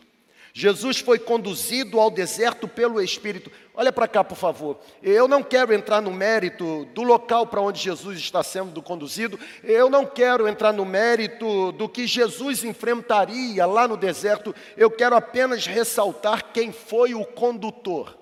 Jesus 0.58 1.00
foi 1.00 1.18
conduzido 1.18 2.00
ao 2.00 2.10
deserto 2.10 2.66
pelo 2.66 2.98
Espírito. 3.02 3.50
Olha 3.74 3.92
para 3.92 4.08
cá, 4.08 4.24
por 4.24 4.38
favor. 4.38 4.78
Eu 5.02 5.28
não 5.28 5.42
quero 5.42 5.70
entrar 5.74 6.00
no 6.00 6.10
mérito 6.10 6.86
do 6.94 7.02
local 7.02 7.46
para 7.46 7.60
onde 7.60 7.78
Jesus 7.78 8.18
está 8.18 8.42
sendo 8.42 8.80
conduzido. 8.80 9.38
Eu 9.62 9.90
não 9.90 10.06
quero 10.06 10.48
entrar 10.48 10.72
no 10.72 10.86
mérito 10.86 11.72
do 11.72 11.86
que 11.86 12.06
Jesus 12.06 12.64
enfrentaria 12.64 13.66
lá 13.66 13.86
no 13.86 13.98
deserto. 13.98 14.54
Eu 14.78 14.90
quero 14.90 15.14
apenas 15.14 15.66
ressaltar 15.66 16.52
quem 16.54 16.72
foi 16.72 17.14
o 17.14 17.22
condutor. 17.22 18.16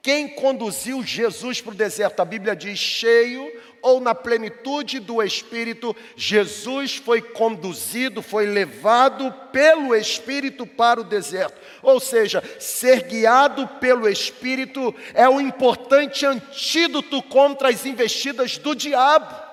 Quem 0.00 0.28
conduziu 0.28 1.02
Jesus 1.02 1.60
para 1.60 1.72
o 1.72 1.76
deserto? 1.76 2.20
A 2.20 2.24
Bíblia 2.24 2.54
diz: 2.54 2.78
cheio 2.78 3.50
ou 3.82 4.00
na 4.00 4.14
plenitude 4.14 5.00
do 5.00 5.22
Espírito, 5.22 5.94
Jesus 6.16 6.96
foi 6.96 7.20
conduzido, 7.20 8.22
foi 8.22 8.46
levado 8.46 9.32
pelo 9.52 9.94
Espírito 9.94 10.66
para 10.66 11.00
o 11.00 11.04
deserto. 11.04 11.60
Ou 11.82 12.00
seja, 12.00 12.42
ser 12.58 13.04
guiado 13.04 13.66
pelo 13.80 14.08
Espírito 14.08 14.94
é 15.14 15.28
o 15.28 15.40
importante 15.40 16.24
antídoto 16.24 17.22
contra 17.22 17.68
as 17.68 17.84
investidas 17.84 18.58
do 18.58 18.74
diabo. 18.74 19.47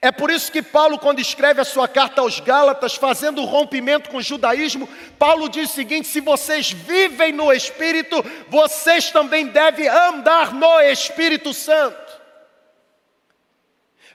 É 0.00 0.12
por 0.12 0.30
isso 0.30 0.52
que 0.52 0.62
Paulo, 0.62 0.98
quando 0.98 1.20
escreve 1.20 1.60
a 1.60 1.64
sua 1.64 1.88
carta 1.88 2.20
aos 2.20 2.38
Gálatas, 2.38 2.94
fazendo 2.94 3.42
o 3.42 3.46
rompimento 3.46 4.10
com 4.10 4.18
o 4.18 4.22
judaísmo, 4.22 4.88
Paulo 5.18 5.48
diz 5.48 5.70
o 5.70 5.74
seguinte: 5.74 6.06
se 6.06 6.20
vocês 6.20 6.70
vivem 6.70 7.32
no 7.32 7.52
Espírito, 7.52 8.22
vocês 8.48 9.10
também 9.10 9.46
devem 9.46 9.88
andar 9.88 10.52
no 10.52 10.80
Espírito 10.80 11.54
Santo. 11.54 11.96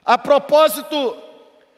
A 0.04 0.16
propósito, 0.16 1.16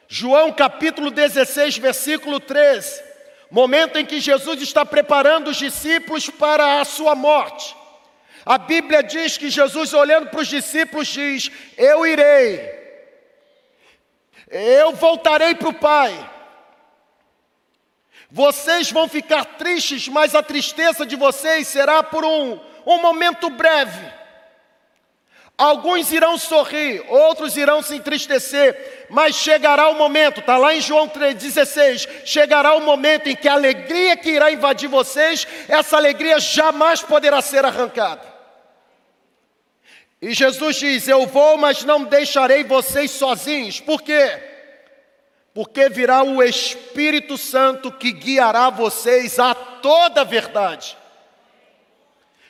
João 0.06 0.52
capítulo 0.52 1.10
16, 1.10 1.78
versículo 1.78 2.40
13, 2.40 3.02
momento 3.50 3.98
em 3.98 4.04
que 4.04 4.20
Jesus 4.20 4.60
está 4.60 4.84
preparando 4.84 5.48
os 5.48 5.56
discípulos 5.56 6.28
para 6.28 6.80
a 6.80 6.84
sua 6.84 7.14
morte. 7.14 7.74
A 8.44 8.58
Bíblia 8.58 9.02
diz 9.02 9.38
que 9.38 9.48
Jesus, 9.48 9.94
olhando 9.94 10.28
para 10.28 10.40
os 10.40 10.48
discípulos, 10.48 11.08
diz: 11.08 11.50
Eu 11.78 12.06
irei 12.06 12.83
eu 14.54 14.92
voltarei 14.92 15.54
para 15.54 15.68
o 15.68 15.74
Pai. 15.74 16.30
Vocês 18.30 18.90
vão 18.90 19.08
ficar 19.08 19.44
tristes, 19.44 20.08
mas 20.08 20.34
a 20.34 20.42
tristeza 20.42 21.04
de 21.04 21.16
vocês 21.16 21.66
será 21.68 22.02
por 22.02 22.24
um, 22.24 22.58
um 22.86 23.00
momento 23.02 23.50
breve. 23.50 24.12
Alguns 25.56 26.12
irão 26.12 26.36
sorrir, 26.36 27.04
outros 27.08 27.56
irão 27.56 27.80
se 27.80 27.94
entristecer, 27.94 29.06
mas 29.08 29.36
chegará 29.36 29.88
o 29.88 29.94
momento, 29.94 30.40
está 30.40 30.56
lá 30.56 30.74
em 30.74 30.80
João 30.80 31.08
3,16: 31.08 32.08
chegará 32.24 32.74
o 32.74 32.80
momento 32.80 33.28
em 33.28 33.36
que 33.36 33.48
a 33.48 33.52
alegria 33.52 34.16
que 34.16 34.30
irá 34.30 34.50
invadir 34.50 34.88
vocês, 34.88 35.46
essa 35.68 35.96
alegria 35.96 36.40
jamais 36.40 37.02
poderá 37.02 37.40
ser 37.40 37.64
arrancada. 37.64 38.33
E 40.24 40.32
Jesus 40.32 40.76
diz: 40.76 41.06
Eu 41.06 41.26
vou, 41.26 41.58
mas 41.58 41.84
não 41.84 42.04
deixarei 42.04 42.64
vocês 42.64 43.10
sozinhos. 43.10 43.78
Por 43.78 44.00
quê? 44.00 44.42
Porque 45.52 45.90
virá 45.90 46.22
o 46.22 46.42
Espírito 46.42 47.36
Santo 47.36 47.92
que 47.92 48.10
guiará 48.10 48.70
vocês 48.70 49.38
a 49.38 49.54
toda 49.54 50.22
a 50.22 50.24
verdade. 50.24 50.96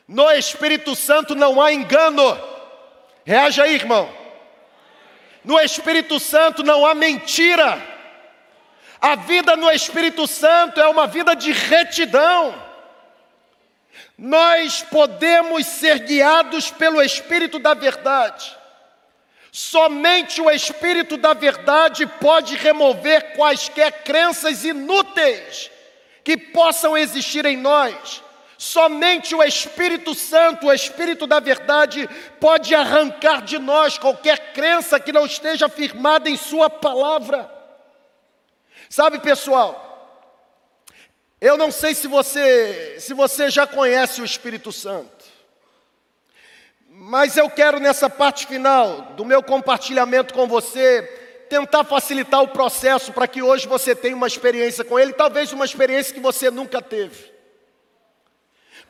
No 0.07 0.31
Espírito 0.31 0.95
Santo 0.95 1.35
não 1.35 1.61
há 1.61 1.73
engano. 1.73 2.39
Reaja 3.25 3.65
aí, 3.65 3.75
irmão. 3.75 4.09
No 5.43 5.59
Espírito 5.59 6.21
Santo 6.21 6.63
não 6.63 6.87
há 6.87 6.95
mentira. 6.95 7.83
A 9.01 9.17
vida 9.17 9.57
no 9.57 9.69
Espírito 9.69 10.29
Santo 10.29 10.81
é 10.81 10.87
uma 10.87 11.09
vida 11.09 11.35
de 11.35 11.51
retidão. 11.51 12.55
Nós 14.17 14.83
podemos 14.83 15.67
ser 15.67 16.01
guiados 16.01 16.71
pelo 16.71 17.03
Espírito 17.03 17.59
da 17.59 17.75
Verdade. 17.75 18.57
Somente 19.51 20.41
o 20.41 20.51
Espírito 20.51 21.17
da 21.17 21.33
Verdade 21.33 22.07
pode 22.07 22.57
remover 22.57 23.35
quaisquer 23.37 24.03
crenças 24.03 24.65
inúteis 24.65 25.71
que 26.25 26.37
possam 26.37 26.97
existir 26.97 27.45
em 27.45 27.57
nós. 27.57 28.23
Somente 28.57 29.35
o 29.35 29.43
Espírito 29.43 30.15
Santo, 30.15 30.67
o 30.67 30.73
Espírito 30.73 31.27
da 31.27 31.39
Verdade, 31.39 32.09
pode 32.41 32.75
arrancar 32.75 33.43
de 33.43 33.59
nós 33.59 33.99
qualquer 33.99 34.53
crença 34.53 34.99
que 34.99 35.13
não 35.13 35.27
esteja 35.27 35.69
firmada 35.69 36.31
em 36.31 36.37
Sua 36.37 36.71
palavra. 36.71 37.51
Sabe, 38.89 39.19
pessoal, 39.19 39.94
eu 41.45 41.59
não 41.59 41.71
sei 41.71 41.95
se 41.95 42.09
você, 42.09 42.97
se 42.99 43.13
você 43.13 43.51
já 43.51 43.67
conhece 43.67 44.23
o 44.23 44.25
Espírito 44.25 44.73
Santo. 44.73 45.27
Mas 46.89 47.37
eu 47.37 47.51
quero 47.51 47.79
nessa 47.79 48.09
parte 48.09 48.47
final 48.47 49.13
do 49.15 49.27
meu 49.27 49.43
compartilhamento 49.43 50.33
com 50.33 50.47
você 50.47 51.03
tentar 51.51 51.85
facilitar 51.85 52.41
o 52.41 52.49
processo 52.49 53.13
para 53.13 53.29
que 53.29 53.43
hoje 53.43 53.69
você 53.69 53.95
tenha 53.95 54.17
uma 54.17 54.27
experiência 54.27 54.83
com 54.85 54.99
ele, 54.99 55.13
talvez 55.13 55.53
uma 55.53 55.67
experiência 55.67 56.15
que 56.15 56.21
você 56.21 56.51
nunca 56.51 56.81
teve. 56.81 57.31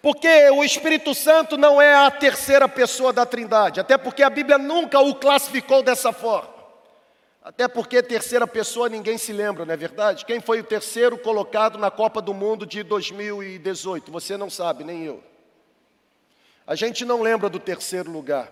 Porque 0.01 0.49
o 0.51 0.63
Espírito 0.63 1.13
Santo 1.13 1.57
não 1.57 1.83
é 1.83 1.93
a 1.93 2.09
terceira 2.09 2.69
pessoa 2.69 3.13
da 3.13 3.27
Trindade, 3.27 3.81
até 3.81 3.99
porque 3.99 4.23
a 4.23 4.31
Bíblia 4.31 4.59
nunca 4.59 5.01
o 5.01 5.17
classificou 5.17 5.83
dessa 5.83 6.13
forma. 6.13 6.54
Até 7.45 7.69
porque 7.69 8.03
terceira 8.03 8.47
pessoa 8.47 8.89
ninguém 8.89 9.19
se 9.19 9.31
lembra, 9.31 9.67
não 9.67 9.75
é 9.75 9.77
verdade? 9.77 10.25
Quem 10.25 10.41
foi 10.41 10.61
o 10.61 10.65
terceiro 10.65 11.19
colocado 11.19 11.79
na 11.79 11.91
Copa 11.91 12.23
do 12.23 12.33
Mundo 12.33 12.65
de 12.65 12.83
2018? 12.83 14.11
Você 14.11 14.35
não 14.35 14.49
sabe, 14.49 14.83
nem 14.83 15.05
eu. 15.05 15.23
A 16.67 16.75
gente 16.75 17.05
não 17.05 17.21
lembra 17.21 17.51
do 17.51 17.59
terceiro 17.59 18.11
lugar. 18.11 18.51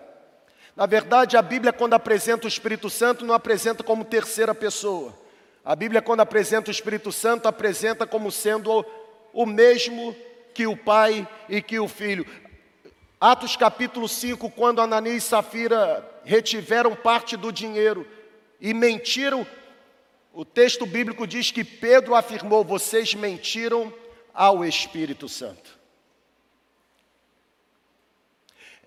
Na 0.75 0.85
verdade, 0.85 1.35
a 1.35 1.41
Bíblia, 1.41 1.73
quando 1.73 1.95
apresenta 1.95 2.45
o 2.45 2.47
Espírito 2.47 2.87
Santo, 2.87 3.25
não 3.25 3.33
apresenta 3.33 3.83
como 3.83 4.05
terceira 4.05 4.53
pessoa. 4.53 5.11
A 5.65 5.75
Bíblia, 5.75 5.99
quando 5.99 6.19
apresenta 6.19 6.69
o 6.69 6.71
Espírito 6.71 7.11
Santo, 7.11 7.47
apresenta 7.47 8.05
como 8.05 8.31
sendo 8.31 8.85
o 9.33 9.45
mesmo 9.47 10.15
que 10.53 10.67
o 10.67 10.77
Pai 10.77 11.27
e 11.49 11.63
que 11.63 11.79
o 11.79 11.87
Filho. 11.87 12.27
Atos 13.19 13.55
capítulo 13.55 14.07
5, 14.07 14.51
quando 14.51 14.81
Ananias 14.81 15.23
e 15.23 15.27
Safira 15.27 16.07
retiveram 16.23 16.95
parte 16.95 17.35
do 17.35 17.51
dinheiro 17.51 18.05
e 18.59 18.73
mentiram. 18.73 19.45
O 20.33 20.43
texto 20.43 20.85
bíblico 20.85 21.27
diz 21.27 21.51
que 21.51 21.63
Pedro 21.63 22.15
afirmou: 22.15 22.63
vocês 22.63 23.13
mentiram 23.13 23.93
ao 24.33 24.65
Espírito 24.65 25.29
Santo. 25.29 25.77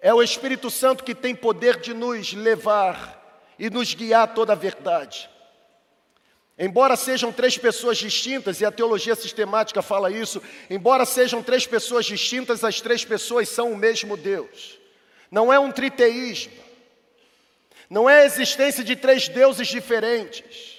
É 0.01 0.13
o 0.13 0.23
Espírito 0.23 0.71
Santo 0.71 1.05
que 1.05 1.15
tem 1.15 1.35
poder 1.35 1.81
de 1.81 1.95
nos 1.95 2.33
levar 2.33 3.43
e 3.59 3.71
nos 3.71 3.95
guiar 3.95 4.25
a 4.25 4.27
toda 4.27 4.53
a 4.53 4.57
verdade. 4.57 5.29
Embora 6.59 6.97
sejam 6.97 7.31
três 7.31 7.59
pessoas 7.59 7.99
distintas, 7.99 8.61
e 8.61 8.65
a 8.65 8.71
teologia 8.71 9.15
sistemática 9.15 9.83
fala 9.83 10.11
isso, 10.11 10.43
embora 10.71 11.05
sejam 11.05 11.43
três 11.43 11.67
pessoas 11.67 12.07
distintas, 12.07 12.65
as 12.65 12.81
três 12.81 13.05
pessoas 13.05 13.49
são 13.49 13.73
o 13.73 13.77
mesmo 13.77 14.17
Deus. 14.17 14.79
Não 15.31 15.53
é 15.53 15.59
um 15.59 15.71
triteísmo. 15.71 16.66
Não 17.89 18.09
é 18.09 18.23
a 18.23 18.25
existência 18.25 18.83
de 18.83 18.97
três 18.97 19.29
deuses 19.29 19.69
diferentes. 19.69 20.77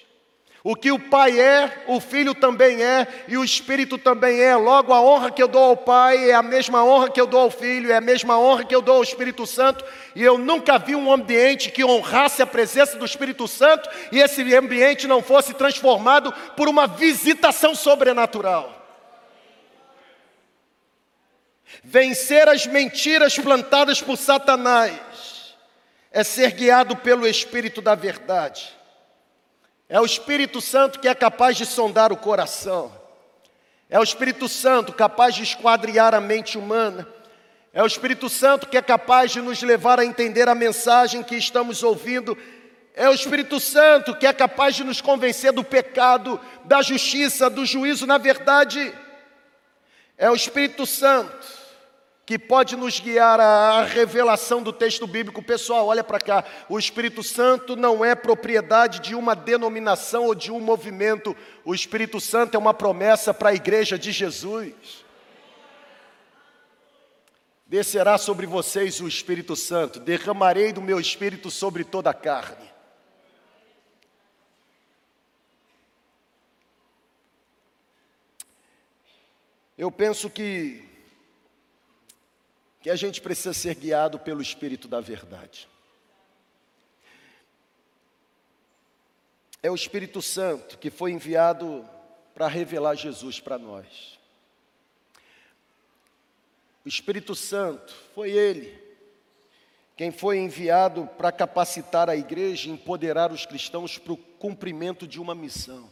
O 0.63 0.75
que 0.75 0.91
o 0.91 0.99
Pai 0.99 1.39
é, 1.39 1.85
o 1.87 2.01
Filho 2.01 2.35
também 2.35 2.83
é 2.83 3.07
e 3.25 3.37
o 3.37 3.43
Espírito 3.43 3.97
também 3.97 4.41
é. 4.41 4.53
Logo, 4.57 4.91
a 4.91 5.01
honra 5.01 5.31
que 5.31 5.41
eu 5.41 5.47
dou 5.47 5.63
ao 5.63 5.77
Pai 5.77 6.29
é 6.29 6.33
a 6.33 6.41
mesma 6.41 6.83
honra 6.83 7.09
que 7.09 7.21
eu 7.21 7.25
dou 7.25 7.39
ao 7.39 7.49
Filho, 7.49 7.89
é 7.89 7.95
a 7.95 8.01
mesma 8.01 8.37
honra 8.37 8.65
que 8.65 8.75
eu 8.75 8.81
dou 8.81 8.97
ao 8.97 9.03
Espírito 9.03 9.47
Santo. 9.47 9.85
E 10.13 10.21
eu 10.21 10.37
nunca 10.37 10.77
vi 10.77 10.93
um 10.93 11.09
ambiente 11.09 11.71
que 11.71 11.85
honrasse 11.85 12.41
a 12.41 12.45
presença 12.45 12.97
do 12.97 13.05
Espírito 13.05 13.47
Santo 13.47 13.89
e 14.11 14.19
esse 14.19 14.41
ambiente 14.53 15.07
não 15.07 15.21
fosse 15.23 15.53
transformado 15.53 16.33
por 16.57 16.67
uma 16.67 16.85
visitação 16.85 17.73
sobrenatural. 17.73 18.73
Vencer 21.81 22.49
as 22.49 22.65
mentiras 22.65 23.37
plantadas 23.37 24.01
por 24.01 24.17
Satanás 24.17 25.06
é 26.17 26.23
ser 26.23 26.53
guiado 26.53 26.95
pelo 26.95 27.27
Espírito 27.27 27.79
da 27.79 27.93
verdade. 27.93 28.75
É 29.87 30.01
o 30.01 30.05
Espírito 30.05 30.59
Santo 30.59 30.99
que 30.99 31.07
é 31.07 31.13
capaz 31.13 31.55
de 31.55 31.63
sondar 31.63 32.11
o 32.11 32.17
coração. 32.17 32.91
É 33.87 33.99
o 33.99 34.03
Espírito 34.03 34.49
Santo 34.49 34.91
capaz 34.91 35.35
de 35.35 35.43
esquadriar 35.43 36.15
a 36.15 36.19
mente 36.19 36.57
humana. 36.57 37.07
É 37.71 37.83
o 37.83 37.85
Espírito 37.85 38.29
Santo 38.29 38.65
que 38.65 38.75
é 38.75 38.81
capaz 38.81 39.31
de 39.31 39.41
nos 39.41 39.61
levar 39.61 39.99
a 39.99 40.05
entender 40.05 40.49
a 40.49 40.55
mensagem 40.55 41.21
que 41.21 41.35
estamos 41.35 41.83
ouvindo. 41.83 42.35
É 42.95 43.07
o 43.07 43.13
Espírito 43.13 43.59
Santo 43.59 44.15
que 44.15 44.25
é 44.25 44.33
capaz 44.33 44.75
de 44.75 44.83
nos 44.83 44.99
convencer 44.99 45.51
do 45.51 45.63
pecado, 45.63 46.41
da 46.65 46.81
justiça, 46.81 47.47
do 47.47 47.63
juízo. 47.63 48.07
Na 48.07 48.17
verdade, 48.17 48.91
é 50.17 50.31
o 50.31 50.35
Espírito 50.35 50.83
Santo 50.87 51.56
que 52.27 52.37
pode 52.37 52.75
nos 52.75 52.99
guiar 52.99 53.39
à 53.39 53.85
revelação 53.85 54.61
do 54.61 54.73
texto 54.73 55.07
bíblico. 55.07 55.41
Pessoal, 55.41 55.87
olha 55.87 56.03
para 56.03 56.19
cá. 56.19 56.43
O 56.67 56.77
Espírito 56.77 57.23
Santo 57.23 57.77
não 57.77 58.03
é 58.03 58.15
propriedade 58.15 58.99
de 58.99 59.15
uma 59.15 59.33
denominação 59.33 60.25
ou 60.25 60.35
de 60.35 60.51
um 60.51 60.59
movimento. 60.59 61.33
O 61.63 61.73
Espírito 61.73 62.19
Santo 62.19 62.55
é 62.55 62.57
uma 62.57 62.73
promessa 62.73 63.33
para 63.33 63.51
a 63.51 63.53
igreja 63.53 63.97
de 63.97 64.11
Jesus. 64.11 65.05
Descerá 67.65 68.17
sobre 68.17 68.45
vocês 68.45 68.99
o 68.99 69.07
Espírito 69.07 69.55
Santo, 69.55 69.97
derramarei 69.97 70.73
do 70.73 70.81
meu 70.81 70.99
espírito 70.99 71.49
sobre 71.49 71.85
toda 71.85 72.09
a 72.09 72.13
carne. 72.13 72.69
Eu 79.77 79.89
penso 79.89 80.29
que 80.29 80.86
que 82.87 82.91
a 82.91 82.95
gente 82.95 83.19
precisa 83.19 83.53
ser 83.53 83.75
guiado 83.75 84.17
pelo 84.17 84.41
Espírito 84.41 84.87
da 84.87 85.01
verdade. 85.01 85.67
É 89.61 89.69
o 89.69 89.75
Espírito 89.75 90.21
Santo 90.21 90.77
que 90.77 90.89
foi 90.89 91.11
enviado 91.11 91.85
para 92.33 92.47
revelar 92.47 92.95
Jesus 92.95 93.41
para 93.41 93.57
nós. 93.57 94.17
O 96.85 96.87
Espírito 96.87 97.35
Santo 97.35 97.93
foi 98.15 98.31
ele 98.31 98.81
quem 99.97 100.09
foi 100.09 100.37
enviado 100.37 101.07
para 101.17 101.29
capacitar 101.29 102.09
a 102.09 102.15
igreja 102.15 102.69
e 102.69 102.71
empoderar 102.71 103.33
os 103.33 103.45
cristãos 103.45 103.97
para 103.97 104.13
o 104.13 104.17
cumprimento 104.17 105.05
de 105.05 105.19
uma 105.19 105.35
missão. 105.35 105.89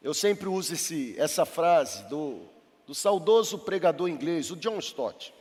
Eu 0.00 0.14
sempre 0.14 0.48
uso 0.48 0.72
esse, 0.72 1.14
essa 1.18 1.44
frase 1.44 2.02
do 2.04 2.48
do 2.90 2.94
saudoso 2.96 3.56
pregador 3.56 4.08
inglês, 4.08 4.50
o 4.50 4.56
John 4.56 4.80
Stott. 4.80 5.32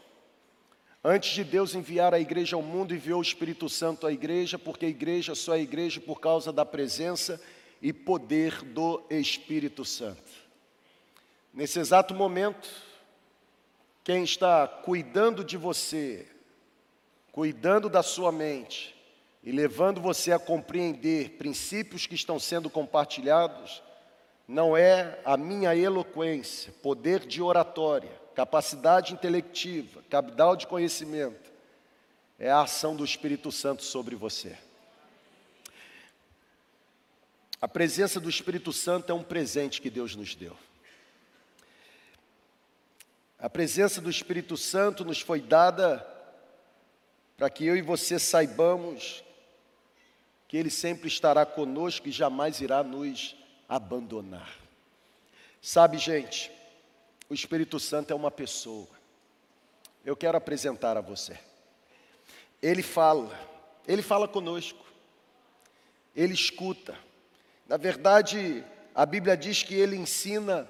Antes 1.03 1.31
de 1.31 1.43
Deus 1.43 1.73
enviar 1.73 2.13
a 2.13 2.19
igreja 2.19 2.55
ao 2.55 2.61
mundo, 2.61 2.93
enviou 2.93 3.17
o 3.17 3.23
Espírito 3.23 3.67
Santo 3.67 4.05
à 4.05 4.13
igreja, 4.13 4.59
porque 4.59 4.85
a 4.85 4.89
igreja 4.89 5.33
só 5.33 5.55
é 5.55 5.59
igreja 5.59 5.99
por 5.99 6.19
causa 6.19 6.53
da 6.53 6.63
presença 6.63 7.41
e 7.81 7.91
poder 7.91 8.61
do 8.61 9.01
Espírito 9.09 9.83
Santo. 9.83 10.31
Nesse 11.51 11.79
exato 11.79 12.13
momento, 12.13 12.69
quem 14.03 14.23
está 14.23 14.67
cuidando 14.67 15.43
de 15.43 15.57
você, 15.57 16.27
cuidando 17.31 17.89
da 17.89 18.03
sua 18.03 18.31
mente 18.31 18.95
e 19.43 19.51
levando 19.51 19.99
você 19.99 20.31
a 20.31 20.37
compreender 20.37 21.31
princípios 21.31 22.05
que 22.05 22.13
estão 22.13 22.37
sendo 22.37 22.69
compartilhados, 22.69 23.81
não 24.49 24.75
é 24.75 25.21
a 25.23 25.37
minha 25.37 25.75
eloquência, 25.75 26.73
poder 26.81 27.19
de 27.19 27.39
oratória, 27.39 28.09
capacidade 28.33 29.13
intelectiva, 29.13 30.01
capital 30.09 30.55
de 30.55 30.65
conhecimento, 30.65 31.51
é 32.39 32.49
a 32.49 32.61
ação 32.61 32.95
do 32.95 33.05
Espírito 33.05 33.51
Santo 33.51 33.83
sobre 33.83 34.15
você. 34.15 34.57
A 37.61 37.67
presença 37.67 38.19
do 38.19 38.27
Espírito 38.27 38.73
Santo 38.73 39.11
é 39.11 39.13
um 39.13 39.21
presente 39.21 39.79
que 39.79 39.89
Deus 39.89 40.15
nos 40.15 40.33
deu. 40.33 40.57
A 43.37 43.51
presença 43.51 44.01
do 44.01 44.09
Espírito 44.09 44.57
Santo 44.57 45.05
nos 45.05 45.21
foi 45.21 45.41
dada 45.41 46.03
para 47.37 47.51
que 47.51 47.67
eu 47.67 47.77
e 47.77 47.83
você 47.83 48.17
saibamos 48.17 49.23
que 50.47 50.57
Ele 50.57 50.71
sempre 50.71 51.07
estará 51.07 51.45
conosco 51.45 52.09
e 52.09 52.11
jamais 52.11 52.61
irá 52.61 52.81
nos 52.81 53.37
abandonar. 53.69 54.57
Sabe, 55.61 55.99
gente, 55.99 56.51
o 57.29 57.33
Espírito 57.35 57.79
Santo 57.79 58.11
é 58.11 58.15
uma 58.15 58.31
pessoa. 58.31 58.87
Eu 60.03 60.15
quero 60.15 60.37
apresentar 60.37 60.97
a 60.97 61.01
você. 61.01 61.39
Ele 62.61 62.81
fala, 62.81 63.39
ele 63.87 64.01
fala 64.01 64.27
conosco, 64.27 64.83
ele 66.15 66.33
escuta. 66.33 66.97
Na 67.67 67.77
verdade, 67.77 68.65
a 68.95 69.05
Bíblia 69.05 69.37
diz 69.37 69.61
que 69.61 69.75
ele 69.75 69.95
ensina, 69.95 70.67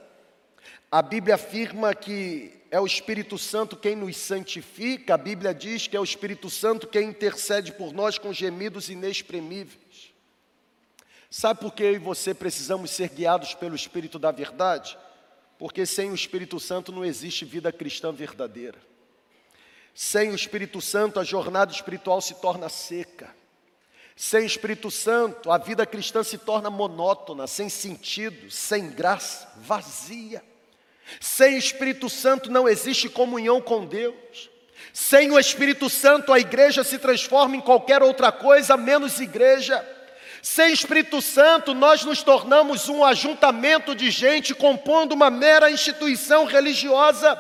a 0.92 1.02
Bíblia 1.02 1.36
afirma 1.36 1.96
que 1.96 2.60
é 2.70 2.80
o 2.80 2.86
Espírito 2.86 3.38
Santo 3.38 3.78
quem 3.78 3.96
nos 3.96 4.18
santifica, 4.18 5.14
a 5.14 5.18
Bíblia 5.18 5.54
diz 5.54 5.88
que 5.88 5.96
é 5.96 6.00
o 6.00 6.04
Espírito 6.04 6.50
Santo 6.50 6.88
quem 6.88 7.10
intercede 7.10 7.72
por 7.72 7.94
nós 7.94 8.18
com 8.18 8.34
gemidos 8.34 8.90
inexprimíveis. 8.90 9.89
Sabe 11.30 11.60
por 11.60 11.74
que 11.74 11.84
eu 11.84 11.94
e 11.94 12.00
você 12.00 12.34
precisamos 12.34 12.90
ser 12.90 13.10
guiados 13.10 13.54
pelo 13.54 13.76
Espírito 13.76 14.18
da 14.18 14.32
verdade? 14.32 14.98
Porque 15.60 15.86
sem 15.86 16.10
o 16.10 16.16
Espírito 16.16 16.60
Santo 16.60 16.92
não 16.92 17.06
existe 17.06 17.46
vida 17.46 17.72
cristã 17.72 18.12
verdadeira. 18.12 18.78
Sem 19.94 20.32
o 20.32 20.36
Espírito 20.36 20.82
Santo, 20.82 21.20
a 21.20 21.24
jornada 21.24 21.72
espiritual 21.72 22.22
se 22.22 22.36
torna 22.36 22.70
seca. 22.70 23.36
Sem 24.16 24.44
o 24.44 24.46
Espírito 24.46 24.90
Santo, 24.90 25.52
a 25.52 25.58
vida 25.58 25.86
cristã 25.86 26.24
se 26.24 26.38
torna 26.38 26.70
monótona, 26.70 27.46
sem 27.46 27.70
sentido, 27.70 28.50
sem 28.50 28.90
graça, 28.90 29.52
vazia. 29.58 30.44
Sem 31.20 31.56
o 31.56 31.60
Espírito 31.60 32.10
Santo 32.10 32.50
não 32.50 32.68
existe 32.68 33.08
comunhão 33.08 33.62
com 33.62 33.86
Deus. 33.86 34.50
Sem 34.94 35.32
o 35.32 35.40
Espírito 35.40 35.90
Santo, 35.90 36.34
a 36.34 36.40
igreja 36.40 36.84
se 36.84 36.98
transforma 36.98 37.56
em 37.56 37.62
qualquer 37.62 38.02
outra 38.02 38.32
coisa 38.32 38.76
menos 38.76 39.20
igreja. 39.20 39.86
Sem 40.42 40.72
Espírito 40.72 41.22
Santo, 41.22 41.74
nós 41.74 42.06
nos 42.06 42.24
tornamos 42.24 42.88
um 42.88 43.04
ajuntamento 43.04 43.94
de 43.94 44.10
gente 44.10 44.56
compondo 44.56 45.14
uma 45.14 45.30
mera 45.30 45.70
instituição 45.70 46.46
religiosa. 46.46 47.40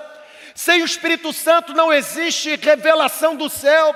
Sem 0.54 0.82
o 0.82 0.86
Espírito 0.86 1.32
Santo 1.32 1.74
não 1.74 1.94
existe 1.94 2.56
revelação 2.58 3.36
do 3.36 3.50
céu. 3.50 3.96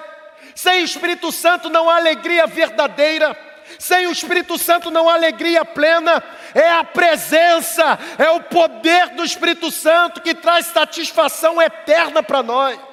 Sem 0.56 0.82
o 0.82 0.86
Espírito 0.86 1.32
Santo 1.32 1.70
não 1.70 1.90
há 1.90 1.98
alegria 1.98 2.48
verdadeira. 2.48 3.38
Sem 3.78 4.08
o 4.08 4.12
Espírito 4.12 4.58
Santo 4.58 4.90
não 4.90 5.10
há 5.10 5.16
alegria 5.16 5.66
plena. 5.66 6.24
É 6.54 6.70
a 6.72 6.84
presença, 6.84 8.00
é 8.18 8.30
o 8.30 8.42
poder 8.42 9.10
do 9.10 9.26
Espírito 9.26 9.70
Santo 9.72 10.22
que 10.22 10.34
traz 10.34 10.68
satisfação 10.68 11.62
eterna 11.62 12.24
para 12.24 12.42
nós. 12.42 12.93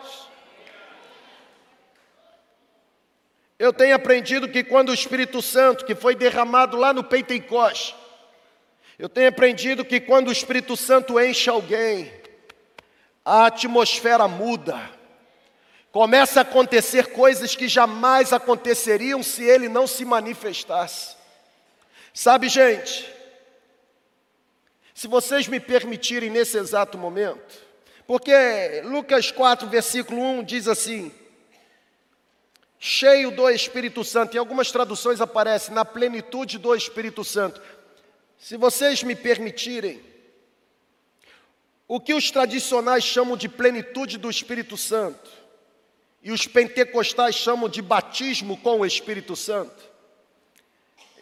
Eu 3.61 3.75
tenho 3.75 3.95
aprendido 3.95 4.49
que 4.49 4.65
quando 4.65 4.89
o 4.89 4.95
Espírito 4.95 5.43
Santo, 5.43 5.85
que 5.85 5.95
foi 5.95 6.15
derramado 6.15 6.79
lá 6.79 6.95
no 6.95 7.05
Pentecoste, 7.05 7.95
eu 8.99 9.07
tenho 9.07 9.29
aprendido 9.29 9.85
que 9.85 10.01
quando 10.01 10.29
o 10.29 10.33
Espírito 10.33 10.79
Santo 10.79 11.21
enche 11.21 11.51
alguém, 11.51 12.11
a 13.23 13.45
atmosfera 13.45 14.27
muda. 14.27 14.81
Começa 15.93 16.41
a 16.41 16.43
acontecer 16.43 17.09
coisas 17.09 17.55
que 17.55 17.69
jamais 17.69 18.33
aconteceriam 18.33 19.23
se 19.23 19.45
ele 19.45 19.69
não 19.69 19.87
se 19.87 20.07
manifestasse. 20.07 21.15
Sabe, 22.15 22.49
gente, 22.49 23.07
se 24.95 25.07
vocês 25.07 25.47
me 25.47 25.61
permitirem 25.61 26.31
nesse 26.31 26.57
exato 26.57 26.97
momento, 26.97 27.59
porque 28.07 28.81
Lucas 28.85 29.31
4, 29.31 29.69
versículo 29.69 30.19
1 30.19 30.45
diz 30.45 30.67
assim: 30.67 31.13
cheio 32.83 33.31
do 33.31 33.49
Espírito 33.51 34.03
Santo. 34.03 34.35
Em 34.35 34.39
algumas 34.39 34.73
traduções 34.73 35.21
aparece 35.21 35.71
na 35.71 35.85
plenitude 35.85 36.57
do 36.57 36.75
Espírito 36.75 37.23
Santo. 37.23 37.61
Se 38.39 38.57
vocês 38.57 39.03
me 39.03 39.15
permitirem, 39.15 40.01
o 41.87 42.01
que 42.01 42.15
os 42.15 42.31
tradicionais 42.31 43.05
chamam 43.05 43.37
de 43.37 43.49
plenitude 43.51 44.17
do 44.17 44.31
Espírito 44.31 44.79
Santo 44.79 45.31
e 46.23 46.33
os 46.33 46.47
pentecostais 46.47 47.35
chamam 47.35 47.69
de 47.69 47.83
batismo 47.83 48.57
com 48.57 48.81
o 48.81 48.87
Espírito 48.87 49.37
Santo, 49.37 49.91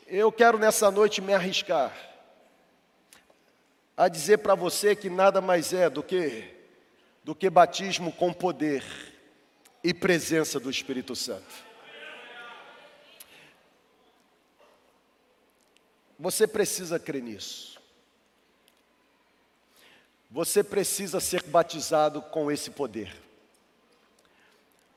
eu 0.06 0.30
quero 0.30 0.59
nessa 0.59 0.90
noite 0.90 1.20
me 1.20 1.34
arriscar 1.34 1.92
a 3.96 4.06
dizer 4.06 4.38
para 4.38 4.54
você 4.54 4.94
que 4.94 5.11
nada 5.11 5.40
mais 5.40 5.72
é 5.72 5.90
do 5.90 6.04
que 6.04 6.54
do 7.24 7.34
que 7.34 7.50
batismo 7.50 8.12
com 8.12 8.32
poder 8.32 8.84
e 9.89 9.95
presença 9.95 10.61
do 10.61 10.68
Espírito 10.68 11.16
Santo. 11.16 11.47
Você 16.18 16.47
precisa 16.47 16.99
crer 16.99 17.22
nisso. 17.22 17.80
Você 20.30 20.62
precisa 20.62 21.20
ser 21.20 21.43
batizado 21.45 22.20
com 22.20 22.53
esse 22.53 22.70
poder. 22.70 23.16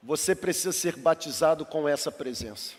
Você 0.04 0.36
precisa 0.36 0.74
ser 0.74 0.98
batizado 0.98 1.66
com 1.66 1.88
essa 1.88 2.12
presença. 2.12 2.74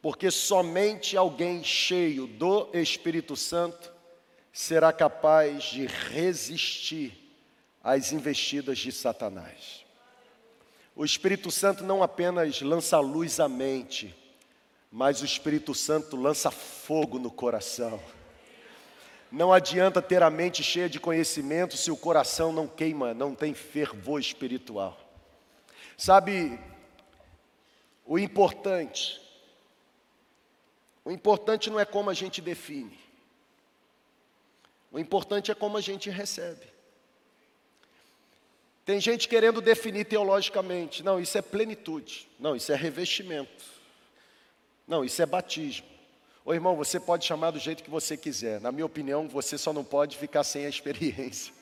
Porque 0.00 0.30
somente 0.30 1.18
alguém 1.18 1.62
cheio 1.62 2.26
do 2.26 2.70
Espírito 2.72 3.36
Santo 3.36 3.92
será 4.54 4.90
capaz 4.90 5.64
de 5.64 5.84
resistir 5.84 7.12
às 7.84 8.10
investidas 8.10 8.78
de 8.78 8.90
Satanás. 8.90 9.84
O 10.96 11.04
Espírito 11.04 11.50
Santo 11.50 11.84
não 11.84 12.02
apenas 12.02 12.62
lança 12.62 12.98
luz 12.98 13.38
à 13.38 13.46
mente, 13.46 14.16
mas 14.90 15.20
o 15.20 15.26
Espírito 15.26 15.74
Santo 15.74 16.16
lança 16.16 16.50
fogo 16.50 17.18
no 17.18 17.30
coração. 17.30 18.00
Não 19.30 19.52
adianta 19.52 20.00
ter 20.00 20.22
a 20.22 20.30
mente 20.30 20.62
cheia 20.62 20.88
de 20.88 20.98
conhecimento 20.98 21.76
se 21.76 21.90
o 21.90 21.98
coração 21.98 22.50
não 22.50 22.66
queima, 22.66 23.12
não 23.12 23.34
tem 23.34 23.52
fervor 23.52 24.18
espiritual. 24.18 24.98
Sabe, 25.98 26.58
o 28.06 28.18
importante, 28.18 29.20
o 31.04 31.10
importante 31.10 31.68
não 31.68 31.78
é 31.78 31.84
como 31.84 32.08
a 32.08 32.14
gente 32.14 32.40
define, 32.40 32.98
o 34.90 34.98
importante 34.98 35.50
é 35.50 35.54
como 35.54 35.76
a 35.76 35.82
gente 35.82 36.08
recebe. 36.08 36.75
Tem 38.86 39.00
gente 39.00 39.26
querendo 39.28 39.60
definir 39.60 40.04
teologicamente, 40.04 41.02
não, 41.02 41.18
isso 41.20 41.36
é 41.36 41.42
plenitude, 41.42 42.28
não, 42.38 42.54
isso 42.54 42.70
é 42.70 42.76
revestimento, 42.76 43.64
não, 44.86 45.04
isso 45.04 45.20
é 45.20 45.26
batismo. 45.26 45.84
Ô 46.44 46.54
irmão, 46.54 46.76
você 46.76 47.00
pode 47.00 47.26
chamar 47.26 47.50
do 47.50 47.58
jeito 47.58 47.82
que 47.82 47.90
você 47.90 48.16
quiser. 48.16 48.60
Na 48.60 48.70
minha 48.70 48.86
opinião, 48.86 49.26
você 49.26 49.58
só 49.58 49.72
não 49.72 49.82
pode 49.82 50.16
ficar 50.16 50.44
sem 50.44 50.64
a 50.64 50.68
experiência. 50.68 51.52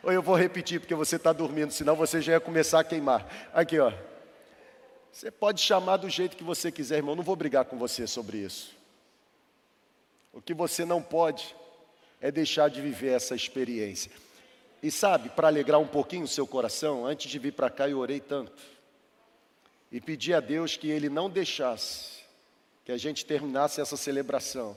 Ou 0.00 0.12
eu 0.12 0.22
vou 0.22 0.36
repetir 0.36 0.78
porque 0.78 0.94
você 0.94 1.16
está 1.16 1.32
dormindo, 1.32 1.72
senão 1.72 1.96
você 1.96 2.22
já 2.22 2.34
ia 2.34 2.40
começar 2.40 2.78
a 2.78 2.84
queimar. 2.84 3.50
Aqui, 3.52 3.80
ó. 3.80 3.92
Você 5.10 5.32
pode 5.32 5.60
chamar 5.60 5.96
do 5.96 6.08
jeito 6.08 6.36
que 6.36 6.44
você 6.44 6.70
quiser, 6.70 6.98
irmão. 6.98 7.16
Não 7.16 7.24
vou 7.24 7.34
brigar 7.34 7.64
com 7.64 7.76
você 7.76 8.06
sobre 8.06 8.38
isso. 8.38 8.76
O 10.32 10.40
que 10.40 10.54
você 10.54 10.84
não 10.84 11.02
pode 11.02 11.56
é 12.20 12.30
deixar 12.30 12.70
de 12.70 12.80
viver 12.80 13.16
essa 13.16 13.34
experiência. 13.34 14.12
E 14.82 14.90
sabe, 14.90 15.28
para 15.30 15.48
alegrar 15.48 15.80
um 15.80 15.86
pouquinho 15.86 16.24
o 16.24 16.28
seu 16.28 16.46
coração, 16.46 17.04
antes 17.04 17.30
de 17.30 17.38
vir 17.38 17.52
para 17.52 17.70
cá 17.70 17.88
eu 17.88 17.98
orei 17.98 18.20
tanto. 18.20 18.52
E 19.90 20.00
pedi 20.00 20.32
a 20.32 20.40
Deus 20.40 20.76
que 20.76 20.88
Ele 20.88 21.08
não 21.08 21.28
deixasse 21.28 22.18
que 22.84 22.92
a 22.92 22.96
gente 22.96 23.26
terminasse 23.26 23.80
essa 23.80 23.96
celebração 23.96 24.76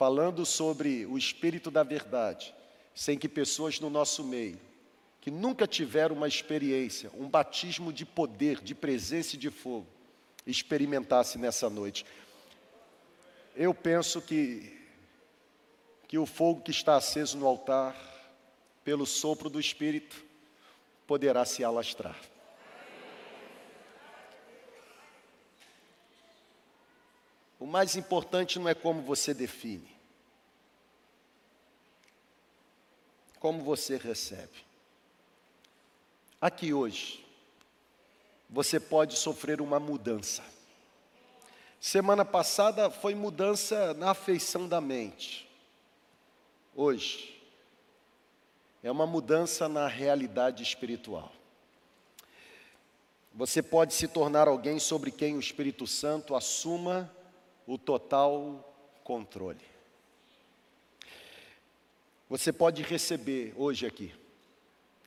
falando 0.00 0.46
sobre 0.46 1.04
o 1.04 1.18
Espírito 1.18 1.70
da 1.70 1.82
Verdade, 1.82 2.54
sem 2.94 3.18
que 3.18 3.28
pessoas 3.28 3.80
no 3.80 3.90
nosso 3.90 4.24
meio, 4.24 4.58
que 5.20 5.30
nunca 5.30 5.66
tiveram 5.66 6.16
uma 6.16 6.26
experiência, 6.26 7.10
um 7.14 7.28
batismo 7.28 7.92
de 7.92 8.06
poder, 8.06 8.62
de 8.62 8.74
presença 8.74 9.36
e 9.36 9.38
de 9.38 9.50
fogo, 9.50 9.86
experimentasse 10.46 11.36
nessa 11.36 11.68
noite. 11.68 12.06
Eu 13.54 13.74
penso 13.74 14.22
que, 14.22 14.74
que 16.08 16.16
o 16.16 16.24
fogo 16.24 16.62
que 16.62 16.70
está 16.70 16.96
aceso 16.96 17.36
no 17.36 17.46
altar, 17.46 17.94
pelo 18.84 19.06
sopro 19.06 19.48
do 19.48 19.60
Espírito, 19.60 20.24
poderá 21.06 21.44
se 21.44 21.62
alastrar. 21.64 22.16
O 27.58 27.66
mais 27.66 27.94
importante 27.94 28.58
não 28.58 28.68
é 28.68 28.74
como 28.74 29.02
você 29.02 29.34
define, 29.34 29.94
como 33.38 33.62
você 33.62 33.98
recebe. 33.98 34.64
Aqui 36.40 36.72
hoje, 36.72 37.22
você 38.48 38.80
pode 38.80 39.16
sofrer 39.16 39.60
uma 39.60 39.78
mudança. 39.78 40.42
Semana 41.78 42.24
passada 42.24 42.90
foi 42.90 43.14
mudança 43.14 43.94
na 43.94 44.10
afeição 44.10 44.66
da 44.68 44.80
mente. 44.80 45.48
Hoje, 46.74 47.39
é 48.82 48.90
uma 48.90 49.06
mudança 49.06 49.68
na 49.68 49.86
realidade 49.86 50.62
espiritual. 50.62 51.32
Você 53.34 53.62
pode 53.62 53.94
se 53.94 54.08
tornar 54.08 54.48
alguém 54.48 54.78
sobre 54.78 55.10
quem 55.10 55.36
o 55.36 55.40
Espírito 55.40 55.86
Santo 55.86 56.34
assuma 56.34 57.10
o 57.66 57.78
total 57.78 58.74
controle. 59.04 59.64
Você 62.28 62.52
pode 62.52 62.82
receber 62.82 63.52
hoje 63.56 63.86
aqui, 63.86 64.14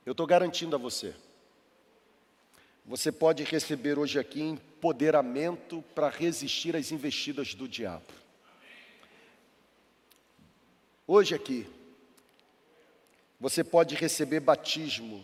eu 0.06 0.12
estou 0.12 0.28
garantindo 0.28 0.76
a 0.76 0.80
você, 0.80 1.16
você 2.86 3.12
pode 3.12 3.44
receber 3.44 3.98
hoje 3.98 4.20
aqui 4.20 4.42
empoderamento 4.42 5.82
para 5.96 6.10
resistir 6.10 6.76
às 6.76 6.92
investidas 6.92 7.54
do 7.54 7.66
diabo. 7.68 8.06
Hoje 11.08 11.34
aqui, 11.34 11.66
você 13.44 13.62
pode 13.62 13.94
receber 13.96 14.40
batismo 14.40 15.22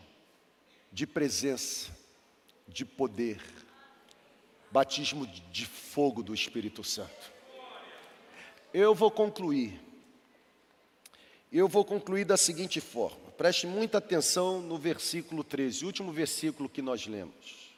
de 0.92 1.08
presença, 1.08 1.90
de 2.68 2.84
poder, 2.84 3.42
batismo 4.70 5.26
de 5.26 5.66
fogo 5.66 6.22
do 6.22 6.34
Espírito 6.34 6.84
Santo. 6.84 7.32
Eu 8.74 8.94
vou 8.94 9.10
concluir. 9.10 9.80
Eu 11.50 11.70
vou 11.70 11.86
concluir 11.86 12.26
da 12.26 12.36
seguinte 12.36 12.82
forma. 12.82 13.32
Preste 13.38 13.66
muita 13.66 14.00
atenção 14.00 14.62
no 14.62 14.78
versículo 14.78 15.42
13, 15.42 15.86
último 15.86 16.12
versículo 16.12 16.68
que 16.68 16.82
nós 16.82 17.08
lemos. 17.08 17.70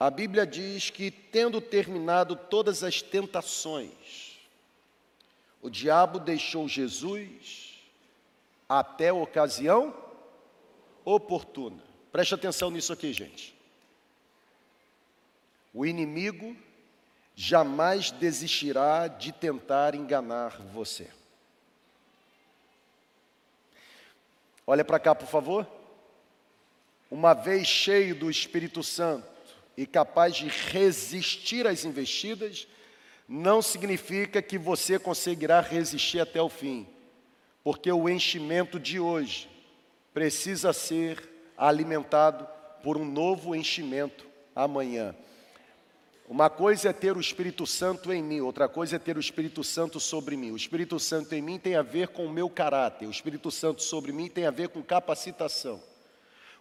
A 0.00 0.08
Bíblia 0.08 0.46
diz 0.46 0.88
que, 0.88 1.10
tendo 1.10 1.60
terminado 1.60 2.34
todas 2.34 2.82
as 2.82 3.02
tentações, 3.02 4.38
o 5.60 5.68
diabo 5.68 6.18
deixou 6.18 6.66
Jesus 6.66 7.67
até 8.68 9.08
a 9.08 9.14
ocasião 9.14 9.94
oportuna. 11.04 11.82
Preste 12.12 12.34
atenção 12.34 12.70
nisso 12.70 12.92
aqui, 12.92 13.12
gente. 13.12 13.56
O 15.72 15.86
inimigo 15.86 16.56
jamais 17.34 18.10
desistirá 18.10 19.06
de 19.06 19.32
tentar 19.32 19.94
enganar 19.94 20.60
você. 20.72 21.08
Olha 24.66 24.84
para 24.84 24.98
cá, 24.98 25.14
por 25.14 25.28
favor. 25.28 25.66
Uma 27.10 27.32
vez 27.32 27.66
cheio 27.66 28.14
do 28.14 28.30
Espírito 28.30 28.82
Santo 28.82 29.26
e 29.76 29.86
capaz 29.86 30.34
de 30.34 30.48
resistir 30.48 31.66
às 31.66 31.84
investidas, 31.84 32.66
não 33.28 33.62
significa 33.62 34.42
que 34.42 34.58
você 34.58 34.98
conseguirá 34.98 35.60
resistir 35.60 36.20
até 36.20 36.42
o 36.42 36.48
fim, 36.48 36.86
porque 37.68 37.92
o 37.92 38.08
enchimento 38.08 38.80
de 38.80 38.98
hoje 38.98 39.46
precisa 40.14 40.72
ser 40.72 41.52
alimentado 41.54 42.48
por 42.82 42.96
um 42.96 43.04
novo 43.04 43.54
enchimento 43.54 44.24
amanhã. 44.56 45.14
Uma 46.26 46.48
coisa 46.48 46.88
é 46.88 46.92
ter 46.94 47.14
o 47.14 47.20
Espírito 47.20 47.66
Santo 47.66 48.10
em 48.10 48.22
mim, 48.22 48.40
outra 48.40 48.70
coisa 48.70 48.96
é 48.96 48.98
ter 48.98 49.18
o 49.18 49.20
Espírito 49.20 49.62
Santo 49.62 50.00
sobre 50.00 50.34
mim. 50.34 50.50
O 50.50 50.56
Espírito 50.56 50.98
Santo 50.98 51.34
em 51.34 51.42
mim 51.42 51.58
tem 51.58 51.74
a 51.74 51.82
ver 51.82 52.08
com 52.08 52.24
o 52.24 52.32
meu 52.32 52.48
caráter, 52.48 53.06
o 53.06 53.10
Espírito 53.10 53.50
Santo 53.50 53.82
sobre 53.82 54.12
mim 54.12 54.30
tem 54.30 54.46
a 54.46 54.50
ver 54.50 54.70
com 54.70 54.82
capacitação. 54.82 55.78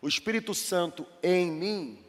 O 0.02 0.10
Espírito 0.10 0.54
Santo 0.54 1.08
em 1.24 1.50
mim 1.50 2.00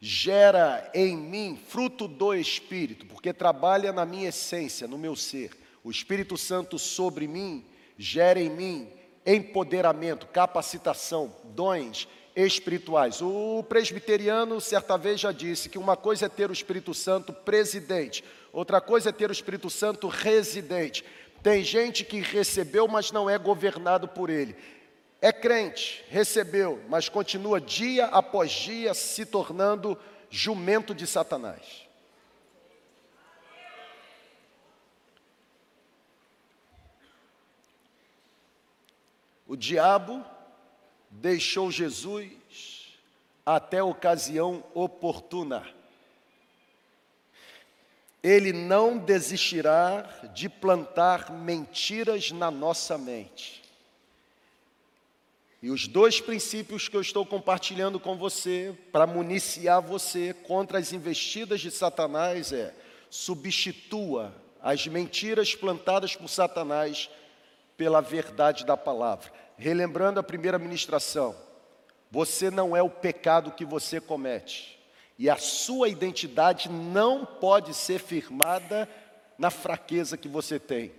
gera 0.00 0.88
em 0.94 1.16
mim 1.16 1.60
fruto 1.66 2.06
do 2.06 2.32
Espírito, 2.32 3.04
porque 3.04 3.32
trabalha 3.32 3.92
na 3.92 4.06
minha 4.06 4.28
essência, 4.28 4.86
no 4.86 4.96
meu 4.96 5.16
ser. 5.16 5.50
O 5.82 5.90
Espírito 5.90 6.38
Santo 6.38 6.78
sobre 6.78 7.26
mim 7.26 7.64
gera 7.98 8.40
em 8.40 8.48
mim 8.48 8.88
empoderamento, 9.26 10.26
capacitação, 10.28 11.34
dons 11.44 12.08
espirituais. 12.34 13.20
O 13.20 13.62
presbiteriano, 13.68 14.60
certa 14.60 14.96
vez, 14.96 15.20
já 15.20 15.32
disse 15.32 15.68
que 15.68 15.76
uma 15.76 15.96
coisa 15.96 16.26
é 16.26 16.28
ter 16.28 16.48
o 16.48 16.52
Espírito 16.52 16.94
Santo 16.94 17.32
presidente, 17.32 18.24
outra 18.52 18.80
coisa 18.80 19.10
é 19.10 19.12
ter 19.12 19.28
o 19.28 19.32
Espírito 19.32 19.68
Santo 19.68 20.06
residente. 20.06 21.04
Tem 21.42 21.62
gente 21.62 22.04
que 22.04 22.20
recebeu, 22.20 22.88
mas 22.88 23.12
não 23.12 23.28
é 23.28 23.36
governado 23.36 24.08
por 24.08 24.30
ele. 24.30 24.56
É 25.20 25.32
crente, 25.32 26.04
recebeu, 26.08 26.80
mas 26.88 27.08
continua 27.08 27.60
dia 27.60 28.06
após 28.06 28.52
dia 28.52 28.94
se 28.94 29.26
tornando 29.26 29.98
jumento 30.30 30.94
de 30.94 31.06
Satanás. 31.06 31.87
O 39.48 39.56
diabo 39.56 40.24
deixou 41.10 41.72
Jesus 41.72 42.96
até 43.44 43.78
a 43.78 43.84
ocasião 43.84 44.62
oportuna. 44.74 45.66
ele 48.22 48.52
não 48.52 48.98
desistirá 48.98 50.02
de 50.34 50.48
plantar 50.48 51.32
mentiras 51.32 52.30
na 52.30 52.50
nossa 52.50 52.98
mente. 52.98 53.62
E 55.62 55.70
os 55.70 55.88
dois 55.88 56.20
princípios 56.20 56.88
que 56.88 56.96
eu 56.96 57.00
estou 57.00 57.24
compartilhando 57.24 57.98
com 57.98 58.16
você, 58.16 58.76
para 58.92 59.06
municiar 59.06 59.80
você 59.80 60.34
contra 60.34 60.78
as 60.78 60.92
investidas 60.92 61.60
de 61.60 61.70
Satanás, 61.70 62.52
é: 62.52 62.74
substitua 63.08 64.34
as 64.60 64.86
mentiras 64.86 65.54
plantadas 65.54 66.14
por 66.14 66.28
Satanás 66.28 67.08
pela 67.78 68.02
verdade 68.02 68.66
da 68.66 68.76
palavra. 68.76 69.32
Relembrando 69.56 70.20
a 70.20 70.22
primeira 70.22 70.58
ministração, 70.58 71.34
você 72.10 72.50
não 72.50 72.76
é 72.76 72.82
o 72.82 72.90
pecado 72.90 73.52
que 73.52 73.64
você 73.64 74.00
comete, 74.00 74.78
e 75.18 75.30
a 75.30 75.36
sua 75.36 75.88
identidade 75.88 76.68
não 76.68 77.24
pode 77.24 77.72
ser 77.72 78.00
firmada 78.00 78.88
na 79.38 79.50
fraqueza 79.50 80.16
que 80.16 80.28
você 80.28 80.58
tem. 80.58 80.92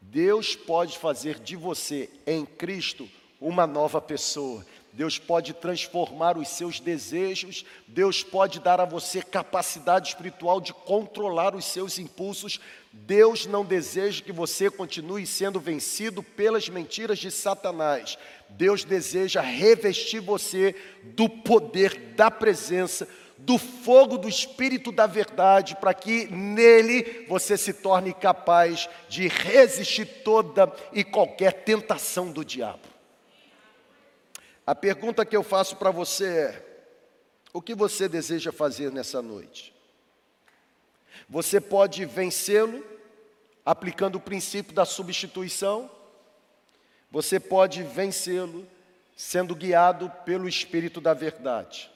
Deus 0.00 0.56
pode 0.56 0.96
fazer 0.96 1.38
de 1.38 1.56
você 1.56 2.08
em 2.26 2.46
Cristo 2.46 3.08
uma 3.40 3.66
nova 3.66 4.00
pessoa. 4.00 4.64
Deus 4.92 5.18
pode 5.18 5.52
transformar 5.52 6.36
os 6.36 6.48
seus 6.48 6.80
desejos, 6.80 7.64
Deus 7.86 8.24
pode 8.24 8.58
dar 8.58 8.80
a 8.80 8.84
você 8.84 9.22
capacidade 9.22 10.08
espiritual 10.08 10.60
de 10.60 10.74
controlar 10.74 11.54
os 11.54 11.64
seus 11.64 11.98
impulsos. 11.98 12.60
Deus 12.92 13.46
não 13.46 13.64
deseja 13.64 14.22
que 14.22 14.32
você 14.32 14.68
continue 14.68 15.24
sendo 15.26 15.60
vencido 15.60 16.24
pelas 16.24 16.68
mentiras 16.68 17.20
de 17.20 17.30
Satanás. 17.30 18.18
Deus 18.48 18.82
deseja 18.82 19.40
revestir 19.40 20.20
você 20.20 20.74
do 21.14 21.28
poder 21.28 22.14
da 22.16 22.28
presença, 22.28 23.06
do 23.38 23.58
fogo 23.58 24.18
do 24.18 24.28
Espírito 24.28 24.90
da 24.90 25.06
verdade, 25.06 25.76
para 25.76 25.94
que 25.94 26.26
nele 26.26 27.26
você 27.28 27.56
se 27.56 27.72
torne 27.72 28.12
capaz 28.12 28.88
de 29.08 29.28
resistir 29.28 30.04
toda 30.24 30.70
e 30.92 31.04
qualquer 31.04 31.64
tentação 31.64 32.32
do 32.32 32.44
diabo. 32.44 32.89
A 34.66 34.74
pergunta 34.74 35.24
que 35.24 35.36
eu 35.36 35.42
faço 35.42 35.76
para 35.76 35.90
você 35.90 36.26
é: 36.26 36.86
o 37.52 37.60
que 37.60 37.74
você 37.74 38.08
deseja 38.08 38.52
fazer 38.52 38.92
nessa 38.92 39.20
noite? 39.20 39.74
Você 41.28 41.60
pode 41.60 42.04
vencê-lo 42.04 42.84
aplicando 43.64 44.16
o 44.16 44.20
princípio 44.20 44.74
da 44.74 44.84
substituição, 44.84 45.90
você 47.10 47.38
pode 47.38 47.82
vencê-lo 47.82 48.66
sendo 49.16 49.54
guiado 49.54 50.10
pelo 50.24 50.48
Espírito 50.48 51.00
da 51.00 51.12
Verdade. 51.12 51.90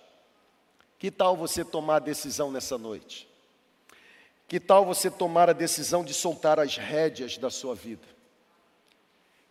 Que 0.99 1.11
tal 1.11 1.37
você 1.37 1.65
tomar 1.65 1.97
a 1.97 2.01
decisão 2.01 2.51
nessa 2.51 2.77
noite? 2.77 3.29
Que 4.47 4.61
tal 4.61 4.85
você 4.85 5.11
tomar 5.11 5.49
a 5.49 5.53
decisão 5.53 6.05
de 6.05 6.13
soltar 6.13 6.61
as 6.61 6.77
rédeas 6.77 7.39
da 7.39 7.51
sua 7.51 7.75
vida? 7.75 8.07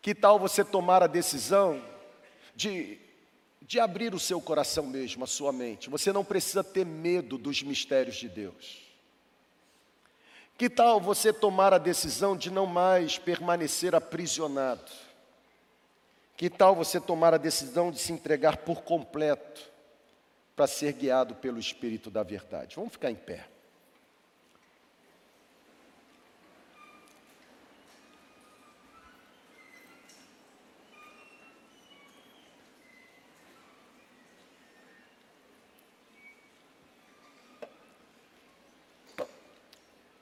Que 0.01 0.13
tal 0.13 0.37
você 0.37 0.63
tomar 0.63 1.01
a 1.01 1.07
decisão 1.07 1.81
de 2.55 2.99
de 3.65 3.79
abrir 3.79 4.13
o 4.13 4.19
seu 4.19 4.41
coração 4.41 4.85
mesmo, 4.85 5.23
a 5.23 5.27
sua 5.27 5.51
mente. 5.51 5.89
Você 5.89 6.11
não 6.11 6.23
precisa 6.23 6.63
ter 6.63 6.85
medo 6.85 7.37
dos 7.37 7.63
mistérios 7.63 8.15
de 8.15 8.27
Deus. 8.27 8.81
Que 10.57 10.69
tal 10.69 10.99
você 10.99 11.33
tomar 11.33 11.73
a 11.73 11.77
decisão 11.77 12.35
de 12.37 12.51
não 12.51 12.65
mais 12.65 13.17
permanecer 13.17 13.95
aprisionado? 13.95 14.91
Que 16.35 16.49
tal 16.49 16.75
você 16.75 16.99
tomar 16.99 17.33
a 17.33 17.37
decisão 17.37 17.89
de 17.89 17.99
se 17.99 18.11
entregar 18.11 18.57
por 18.57 18.83
completo 18.83 19.71
para 20.55 20.67
ser 20.67 20.93
guiado 20.93 21.35
pelo 21.35 21.59
Espírito 21.59 22.11
da 22.11 22.21
Verdade? 22.21 22.75
Vamos 22.75 22.91
ficar 22.91 23.09
em 23.09 23.15
pé. 23.15 23.47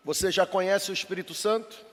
Você 0.04 0.32
já 0.32 0.46
conhece 0.46 0.92
o 0.92 0.94
Espírito 0.94 1.34
Santo? 1.34 1.86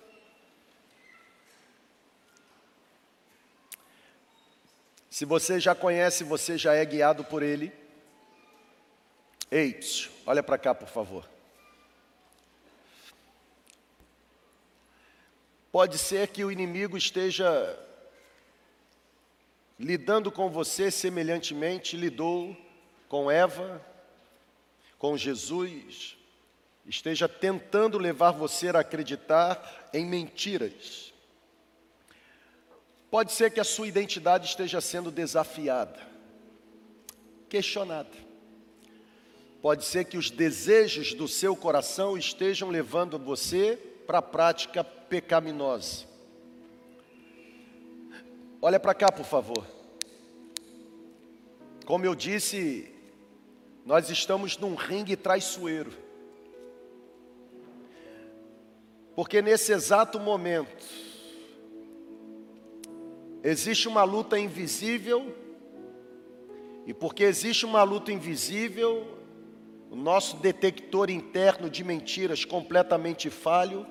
Se 5.10 5.24
você 5.24 5.58
já 5.58 5.74
conhece, 5.74 6.24
você 6.24 6.56
já 6.56 6.74
é 6.74 6.84
guiado 6.84 7.24
por 7.24 7.42
Ele. 7.42 7.72
Eits, 9.50 10.10
olha 10.26 10.42
para 10.42 10.58
cá, 10.58 10.74
por 10.74 10.88
favor. 10.88 11.28
Pode 15.72 15.98
ser 15.98 16.28
que 16.28 16.44
o 16.44 16.50
inimigo 16.50 16.96
esteja 16.96 17.78
lidando 19.78 20.32
com 20.32 20.50
você 20.50 20.90
semelhantemente 20.90 21.96
lidou 21.96 22.56
com 23.08 23.30
Eva, 23.30 23.84
com 24.98 25.16
Jesus, 25.16 26.17
esteja 26.88 27.28
tentando 27.28 27.98
levar 27.98 28.30
você 28.30 28.68
a 28.70 28.80
acreditar 28.80 29.90
em 29.92 30.06
mentiras. 30.06 31.12
Pode 33.10 33.32
ser 33.32 33.50
que 33.50 33.60
a 33.60 33.64
sua 33.64 33.86
identidade 33.86 34.46
esteja 34.46 34.80
sendo 34.80 35.10
desafiada, 35.10 36.00
questionada. 37.48 38.10
Pode 39.60 39.84
ser 39.84 40.04
que 40.04 40.16
os 40.16 40.30
desejos 40.30 41.12
do 41.12 41.28
seu 41.28 41.54
coração 41.54 42.16
estejam 42.16 42.70
levando 42.70 43.18
você 43.18 43.76
para 44.06 44.18
a 44.18 44.22
prática 44.22 44.82
pecaminosa. 44.82 46.06
Olha 48.62 48.80
para 48.80 48.94
cá, 48.94 49.12
por 49.12 49.26
favor. 49.26 49.66
Como 51.84 52.04
eu 52.04 52.14
disse, 52.14 52.92
nós 53.84 54.10
estamos 54.10 54.56
num 54.58 54.74
ringue 54.74 55.16
traiçoeiro. 55.16 56.07
Porque 59.18 59.42
nesse 59.42 59.72
exato 59.72 60.20
momento, 60.20 60.86
existe 63.42 63.88
uma 63.88 64.04
luta 64.04 64.38
invisível, 64.38 65.34
e 66.86 66.94
porque 66.94 67.24
existe 67.24 67.66
uma 67.66 67.82
luta 67.82 68.12
invisível, 68.12 69.18
o 69.90 69.96
nosso 69.96 70.36
detector 70.36 71.10
interno 71.10 71.68
de 71.68 71.82
mentiras 71.82 72.44
completamente 72.44 73.28
falho 73.28 73.84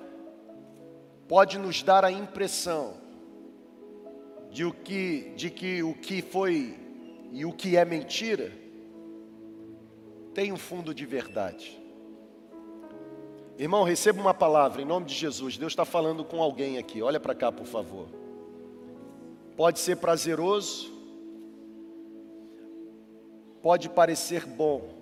pode 1.28 1.58
nos 1.58 1.82
dar 1.82 2.06
a 2.06 2.10
impressão 2.10 2.96
de, 4.50 4.64
o 4.64 4.72
que, 4.72 5.34
de 5.36 5.50
que 5.50 5.82
o 5.82 5.92
que 5.92 6.22
foi 6.22 6.74
e 7.32 7.44
o 7.44 7.52
que 7.52 7.76
é 7.76 7.84
mentira 7.84 8.50
tem 10.32 10.54
um 10.54 10.56
fundo 10.56 10.94
de 10.94 11.04
verdade. 11.04 11.86
Irmão, 13.58 13.82
receba 13.82 14.20
uma 14.20 14.32
palavra 14.32 14.80
em 14.80 14.84
nome 14.84 15.06
de 15.06 15.14
Jesus. 15.14 15.58
Deus 15.58 15.72
está 15.72 15.84
falando 15.84 16.22
com 16.22 16.40
alguém 16.40 16.78
aqui. 16.78 17.02
Olha 17.02 17.18
para 17.18 17.34
cá, 17.34 17.50
por 17.50 17.66
favor. 17.66 18.06
Pode 19.56 19.80
ser 19.80 19.96
prazeroso, 19.96 20.92
pode 23.60 23.88
parecer 23.88 24.46
bom, 24.46 24.94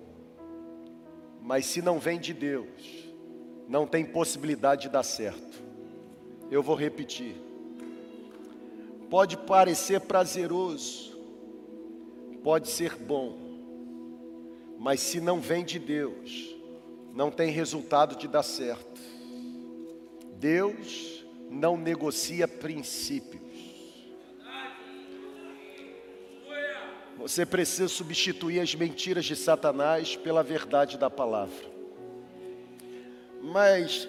mas 1.39 1.67
se 1.67 1.83
não 1.83 1.99
vem 1.99 2.19
de 2.19 2.33
Deus, 2.33 3.05
não 3.69 3.85
tem 3.85 4.03
possibilidade 4.03 4.83
de 4.83 4.89
dar 4.89 5.03
certo. 5.03 5.61
Eu 6.49 6.63
vou 6.63 6.75
repetir. 6.75 7.35
Pode 9.07 9.37
parecer 9.37 10.01
prazeroso, 10.01 11.15
pode 12.43 12.69
ser 12.69 12.95
bom, 12.95 13.37
mas 14.79 14.99
se 14.99 15.21
não 15.21 15.39
vem 15.39 15.63
de 15.63 15.77
Deus, 15.77 16.56
não 17.17 17.31
tem 17.31 17.49
resultado 17.49 18.15
de 18.15 18.27
dar 18.27 18.43
certo. 18.43 19.01
Deus 20.35 21.25
não 21.49 21.75
negocia 21.75 22.47
princípios. 22.47 23.41
Você 27.17 27.43
precisa 27.43 27.87
substituir 27.87 28.59
as 28.59 28.75
mentiras 28.75 29.25
de 29.25 29.35
Satanás 29.35 30.15
pela 30.15 30.43
verdade 30.43 30.95
da 30.95 31.09
palavra. 31.09 31.65
Mas 33.41 34.07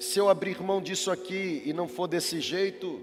se 0.00 0.18
eu 0.18 0.28
abrir 0.28 0.60
mão 0.60 0.82
disso 0.82 1.12
aqui 1.12 1.62
e 1.64 1.72
não 1.72 1.86
for 1.86 2.08
desse 2.08 2.40
jeito, 2.40 3.00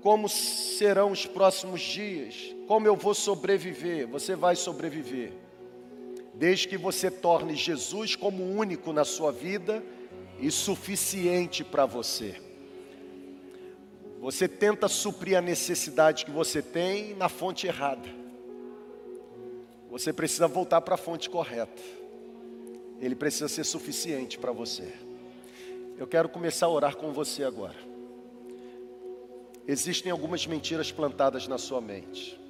como 0.00 0.28
serão 0.28 1.10
os 1.10 1.26
próximos 1.26 1.80
dias? 1.80 2.54
Como 2.68 2.86
eu 2.86 2.94
vou 2.94 3.12
sobreviver? 3.12 4.06
Você 4.06 4.36
vai 4.36 4.54
sobreviver 4.54 5.32
desde 6.34 6.68
que 6.68 6.78
você 6.78 7.10
torne 7.10 7.54
Jesus 7.54 8.16
como 8.16 8.42
único 8.42 8.92
na 8.92 9.04
sua 9.04 9.30
vida 9.30 9.82
e 10.40 10.50
suficiente 10.50 11.62
para 11.62 11.86
você. 11.86 12.40
Você 14.20 14.46
tenta 14.46 14.88
suprir 14.88 15.36
a 15.36 15.40
necessidade 15.40 16.24
que 16.24 16.30
você 16.30 16.62
tem 16.62 17.14
na 17.14 17.28
fonte 17.28 17.66
errada. 17.66 18.08
Você 19.90 20.12
precisa 20.12 20.46
voltar 20.48 20.80
para 20.80 20.94
a 20.94 20.98
fonte 20.98 21.28
correta. 21.28 21.82
Ele 23.00 23.14
precisa 23.14 23.48
ser 23.48 23.64
suficiente 23.64 24.38
para 24.38 24.52
você. 24.52 24.92
Eu 25.98 26.06
quero 26.06 26.28
começar 26.28 26.66
a 26.66 26.70
orar 26.70 26.96
com 26.96 27.12
você 27.12 27.44
agora. 27.44 27.76
Existem 29.66 30.10
algumas 30.10 30.46
mentiras 30.46 30.90
plantadas 30.90 31.46
na 31.46 31.58
sua 31.58 31.80
mente. 31.80 32.41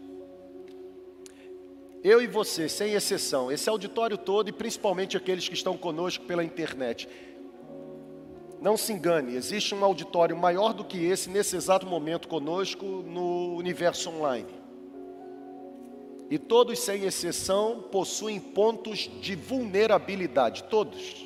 Eu 2.05 2.21
e 2.21 2.27
você, 2.27 2.69
sem 2.69 2.95
exceção, 2.95 3.53
esse 3.53 3.69
auditório 3.71 4.19
todo 4.19 4.49
e 4.49 4.53
principalmente 4.53 5.17
aqueles 5.17 5.49
que 5.49 5.55
estão 5.55 5.77
conosco 5.77 6.25
pela 6.25 6.43
internet. 6.43 7.09
Não 8.61 8.77
se 8.77 8.93
engane, 8.93 9.37
existe 9.37 9.73
um 9.73 9.85
auditório 9.85 10.37
maior 10.37 10.73
do 10.73 10.85
que 10.85 11.05
esse 11.05 11.31
nesse 11.31 11.55
exato 11.55 11.87
momento 11.87 12.27
conosco 12.27 12.85
no 12.85 13.55
universo 13.55 14.11
online. 14.11 14.49
E 16.29 16.39
todos, 16.39 16.81
sem 16.81 17.05
exceção, 17.05 17.85
possuem 17.93 18.41
pontos 18.41 19.09
de 19.21 19.37
vulnerabilidade, 19.37 20.65
todos. 20.65 21.25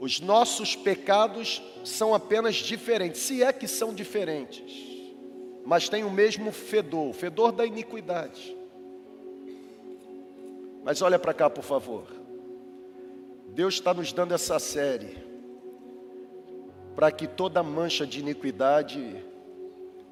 Os 0.00 0.18
nossos 0.18 0.74
pecados 0.74 1.62
são 1.84 2.14
apenas 2.14 2.56
diferentes, 2.56 3.20
se 3.20 3.44
é 3.44 3.52
que 3.52 3.68
são 3.68 3.94
diferentes, 3.94 4.64
mas 5.64 5.88
têm 5.88 6.02
o 6.02 6.10
mesmo 6.10 6.50
fedor, 6.50 7.10
o 7.10 7.12
fedor 7.12 7.52
da 7.52 7.64
iniquidade. 7.64 8.59
Mas 10.82 11.02
olha 11.02 11.18
para 11.18 11.34
cá, 11.34 11.48
por 11.48 11.64
favor. 11.64 12.06
Deus 13.48 13.74
está 13.74 13.92
nos 13.92 14.12
dando 14.12 14.32
essa 14.32 14.58
série 14.58 15.18
para 16.94 17.10
que 17.10 17.26
toda 17.26 17.62
mancha 17.62 18.06
de 18.06 18.20
iniquidade 18.20 19.24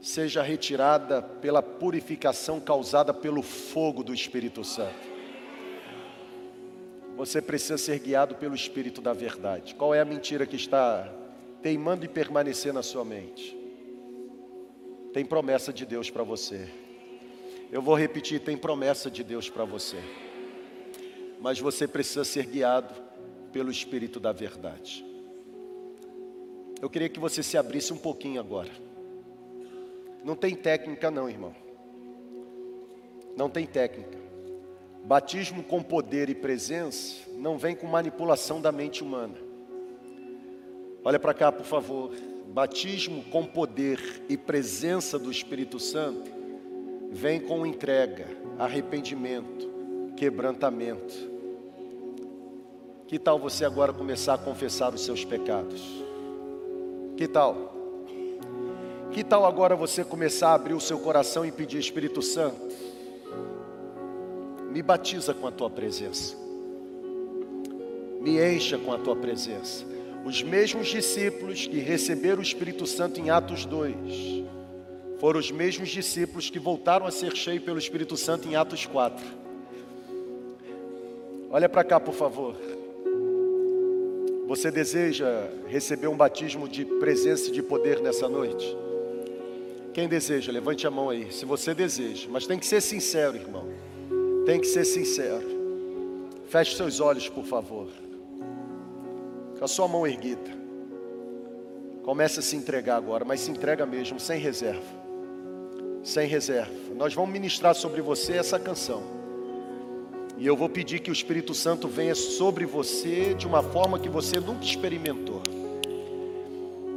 seja 0.01 0.43
retirada 0.43 1.21
pela 1.21 1.62
purificação 1.62 2.61
causada 2.61 3.12
pelo 3.12 3.43
fogo 3.43 4.03
do 4.03 4.14
Espírito 4.14 4.64
Santo. 4.64 5.09
Você 7.16 7.43
precisa 7.43 7.77
ser 7.77 7.99
guiado 7.99 8.37
pelo 8.37 8.55
Espírito 8.55 9.01
da 9.01 9.12
verdade. 9.12 9.75
Qual 9.75 9.95
é 9.95 10.01
a 10.01 10.05
mentira 10.05 10.47
que 10.47 10.57
está 10.57 11.12
teimando 11.61 12.05
e 12.05 12.09
permanecer 12.09 12.73
na 12.73 12.83
sua 12.83 13.05
mente? 13.05 13.57
Tem 15.12 15.25
promessa 15.25 15.73
de 15.73 15.85
Deus 15.85 16.11
para 16.11 16.23
você. 16.23 16.69
Eu 17.73 17.83
vou 17.83 17.97
repetir: 17.97 18.41
tem 18.41 18.57
promessa 18.57 19.11
de 19.11 19.25
Deus 19.25 19.51
para 19.51 19.64
você. 19.64 20.01
Mas 21.41 21.59
você 21.59 21.86
precisa 21.86 22.24
ser 22.24 22.47
guiado 22.47 22.95
pelo 23.53 23.70
Espírito 23.70 24.18
da 24.18 24.32
verdade. 24.32 25.05
Eu 26.80 26.89
queria 26.89 27.09
que 27.09 27.18
você 27.18 27.43
se 27.43 27.57
abrisse 27.57 27.93
um 27.93 27.99
pouquinho 27.99 28.41
agora. 28.41 28.70
Não 30.24 30.36
tem 30.36 30.55
técnica, 30.55 31.11
não, 31.11 31.28
irmão. 31.28 31.55
Não 33.36 33.49
tem 33.49 33.66
técnica. 33.66 34.18
Batismo 35.05 35.62
com 35.62 35.82
poder 35.82 36.28
e 36.28 36.34
presença 36.34 37.28
não 37.36 37.57
vem 37.57 37.74
com 37.74 37.86
manipulação 37.86 38.61
da 38.61 38.70
mente 38.70 39.03
humana. 39.03 39.36
Olha 41.05 41.18
para 41.18 41.32
cá, 41.32 41.51
por 41.51 41.64
favor. 41.64 42.14
Batismo 42.49 43.24
com 43.24 43.45
poder 43.45 44.22
e 44.28 44.36
presença 44.36 45.18
do 45.18 45.30
Espírito 45.30 45.78
Santo 45.78 46.30
vem 47.11 47.41
com 47.41 47.64
entrega, 47.64 48.26
arrependimento, 48.59 49.78
quebrantamento. 50.19 51.14
Que 53.07 53.19
tal 53.19 53.39
você 53.39 53.64
agora 53.64 53.93
começar 53.93 54.35
a 54.35 54.39
confessar 54.39 54.93
os 54.93 55.05
seus 55.05 55.25
pecados? 55.25 55.83
Que 57.16 57.27
tal? 57.27 57.75
Que 59.12 59.25
tal 59.25 59.47
agora 59.47 59.75
você 59.75 60.05
começar 60.05 60.51
a 60.51 60.55
abrir 60.55 60.75
o 60.75 60.81
seu 60.81 60.99
coração 60.99 61.45
e 61.47 61.53
pedir 61.53 61.79
Espírito 61.79 62.21
Santo? 62.21 62.69
me 64.71 64.83
batiza 64.83 65.33
com 65.33 65.47
a 65.47 65.51
tua 65.51 65.71
presença, 65.71 66.37
me 68.21 68.39
encha 68.39 68.79
com 68.79 68.93
a 68.93 68.99
tua 68.99 69.16
presença. 69.16 69.85
Os 70.25 70.43
mesmos 70.43 70.89
discípulos 70.89 71.66
que 71.66 71.79
receberam 71.79 72.41
o 72.41 72.43
Espírito 72.43 72.87
Santo 72.87 73.19
em 73.19 73.31
Atos 73.31 73.64
2 73.64 74.45
foram 75.19 75.41
os 75.41 75.51
mesmos 75.51 75.89
discípulos 75.89 76.51
que 76.51 76.59
voltaram 76.59 77.07
a 77.07 77.11
ser 77.11 77.35
cheios 77.35 77.64
pelo 77.64 77.79
Espírito 77.79 78.16
Santo 78.16 78.47
em 78.47 78.57
Atos 78.57 78.85
4. 78.85 79.25
Olha 81.51 81.68
para 81.68 81.82
cá, 81.82 81.99
por 81.99 82.14
favor. 82.14 82.55
Você 84.46 84.70
deseja 84.70 85.49
receber 85.66 86.07
um 86.09 86.16
batismo 86.16 86.68
de 86.68 86.84
presença 86.84 87.49
e 87.49 87.53
de 87.53 87.62
poder 87.62 88.01
nessa 88.01 88.28
noite? 88.28 88.76
Quem 89.94 90.07
deseja, 90.07 90.53
levante 90.53 90.86
a 90.86 90.90
mão 90.90 91.11
aí. 91.11 91.32
Se 91.32 91.44
você 91.44 91.74
deseja, 91.74 92.28
mas 92.30 92.46
tem 92.46 92.59
que 92.59 92.66
ser 92.66 92.80
sincero, 92.80 93.36
irmão. 93.36 93.66
Tem 94.44 94.61
que 94.61 94.66
ser 94.66 94.84
sincero. 94.84 95.44
Feche 96.49 96.76
seus 96.76 97.01
olhos, 97.01 97.28
por 97.28 97.44
favor. 97.44 97.88
Com 99.59 99.64
a 99.64 99.68
sua 99.68 99.88
mão 99.88 100.07
erguida. 100.07 100.51
Comece 102.03 102.40
a 102.40 102.42
se 102.42 102.57
entregar 102.57 102.96
agora, 102.96 103.24
mas 103.24 103.40
se 103.40 103.51
entrega 103.51 103.84
mesmo, 103.84 104.20
sem 104.20 104.38
reserva. 104.38 104.80
Sem 106.03 106.28
reserva. 106.28 106.72
Nós 106.94 107.12
vamos 107.12 107.30
ministrar 107.30 107.74
sobre 107.74 108.01
você 108.01 108.34
essa 108.34 108.59
canção. 108.59 109.18
E 110.39 110.47
eu 110.47 110.57
vou 110.57 110.68
pedir 110.68 111.01
que 111.01 111.11
o 111.11 111.12
Espírito 111.12 111.55
Santo 111.55 111.89
venha 111.89 112.14
sobre 112.14 112.64
você 112.64 113.34
de 113.34 113.47
uma 113.47 113.62
forma 113.62 113.99
que 113.99 114.09
você 114.09 114.39
nunca 114.39 114.64
experimentou. 114.64 115.43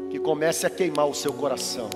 Que 0.09 0.19
comece 0.19 0.65
a 0.65 0.69
queimar 0.69 1.07
o 1.07 1.15
seu 1.15 1.33
coração. 1.33 1.89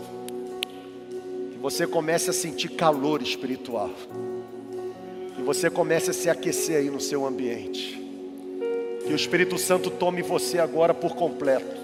Que 1.52 1.58
você 1.60 1.86
comece 1.86 2.30
a 2.30 2.34
sentir 2.34 2.70
calor 2.70 3.22
espiritual 3.22 3.92
você 5.46 5.70
comece 5.70 6.10
a 6.10 6.14
se 6.14 6.28
aquecer 6.28 6.78
aí 6.78 6.90
no 6.90 7.00
seu 7.00 7.24
ambiente. 7.24 8.02
Que 9.06 9.14
o 9.14 9.16
Espírito 9.16 9.60
Santo 9.60 9.92
tome 9.92 10.24
você 10.24 10.58
agora 10.58 10.92
por 10.92 11.16
completo. 11.16 11.84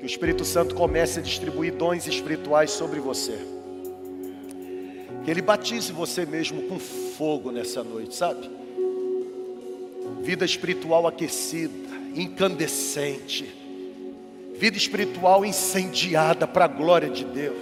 Que 0.00 0.04
o 0.04 0.06
Espírito 0.06 0.44
Santo 0.44 0.74
comece 0.74 1.20
a 1.20 1.22
distribuir 1.22 1.72
dons 1.72 2.08
espirituais 2.08 2.72
sobre 2.72 2.98
você. 2.98 3.38
Que 5.26 5.30
Ele 5.32 5.42
batize 5.42 5.92
você 5.92 6.24
mesmo 6.24 6.62
com 6.68 6.78
fogo 6.78 7.50
nessa 7.50 7.82
noite, 7.82 8.14
sabe? 8.14 8.48
Vida 10.22 10.44
espiritual 10.44 11.04
aquecida, 11.04 11.88
incandescente. 12.14 13.52
Vida 14.54 14.76
espiritual 14.76 15.44
incendiada 15.44 16.46
para 16.46 16.66
a 16.66 16.68
glória 16.68 17.10
de 17.10 17.24
Deus. 17.24 17.56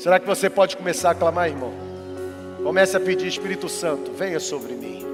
Será 0.00 0.18
que 0.18 0.26
você 0.26 0.50
pode 0.50 0.76
começar 0.76 1.12
a 1.12 1.14
clamar, 1.14 1.48
irmão? 1.48 1.72
Comece 2.64 2.96
a 2.96 3.00
pedir, 3.00 3.28
Espírito 3.28 3.68
Santo, 3.68 4.10
venha 4.10 4.40
sobre 4.40 4.72
mim. 4.72 5.06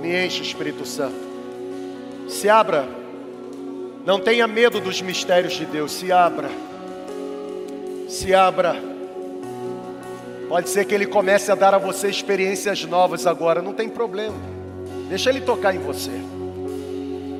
Me 0.00 0.24
enche, 0.24 0.40
Espírito 0.40 0.86
Santo. 0.86 1.18
Se 2.28 2.48
abra. 2.48 2.86
Não 4.06 4.20
tenha 4.20 4.46
medo 4.46 4.78
dos 4.78 5.02
mistérios 5.02 5.54
de 5.54 5.66
Deus. 5.66 5.90
Se 5.90 6.12
abra. 6.12 6.48
Se 8.08 8.32
abra. 8.32 8.93
Pode 10.48 10.68
ser 10.68 10.84
que 10.84 10.94
Ele 10.94 11.06
comece 11.06 11.50
a 11.50 11.54
dar 11.54 11.74
a 11.74 11.78
você 11.78 12.08
experiências 12.08 12.84
novas 12.84 13.26
agora. 13.26 13.62
Não 13.62 13.72
tem 13.72 13.88
problema. 13.88 14.36
Deixa 15.08 15.30
Ele 15.30 15.40
tocar 15.40 15.74
em 15.74 15.78
você. 15.78 16.12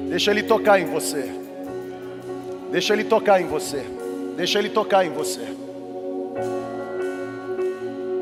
Deixa 0.08 0.30
Ele 0.30 0.42
tocar 0.42 0.80
em 0.80 0.86
você. 0.86 1.30
Deixa 2.70 2.92
Ele 2.92 3.04
tocar 3.04 3.40
em 3.40 3.46
você. 3.46 3.84
Deixa 4.36 4.58
Ele 4.58 4.68
tocar 4.68 5.04
em 5.04 5.10
você. 5.10 5.63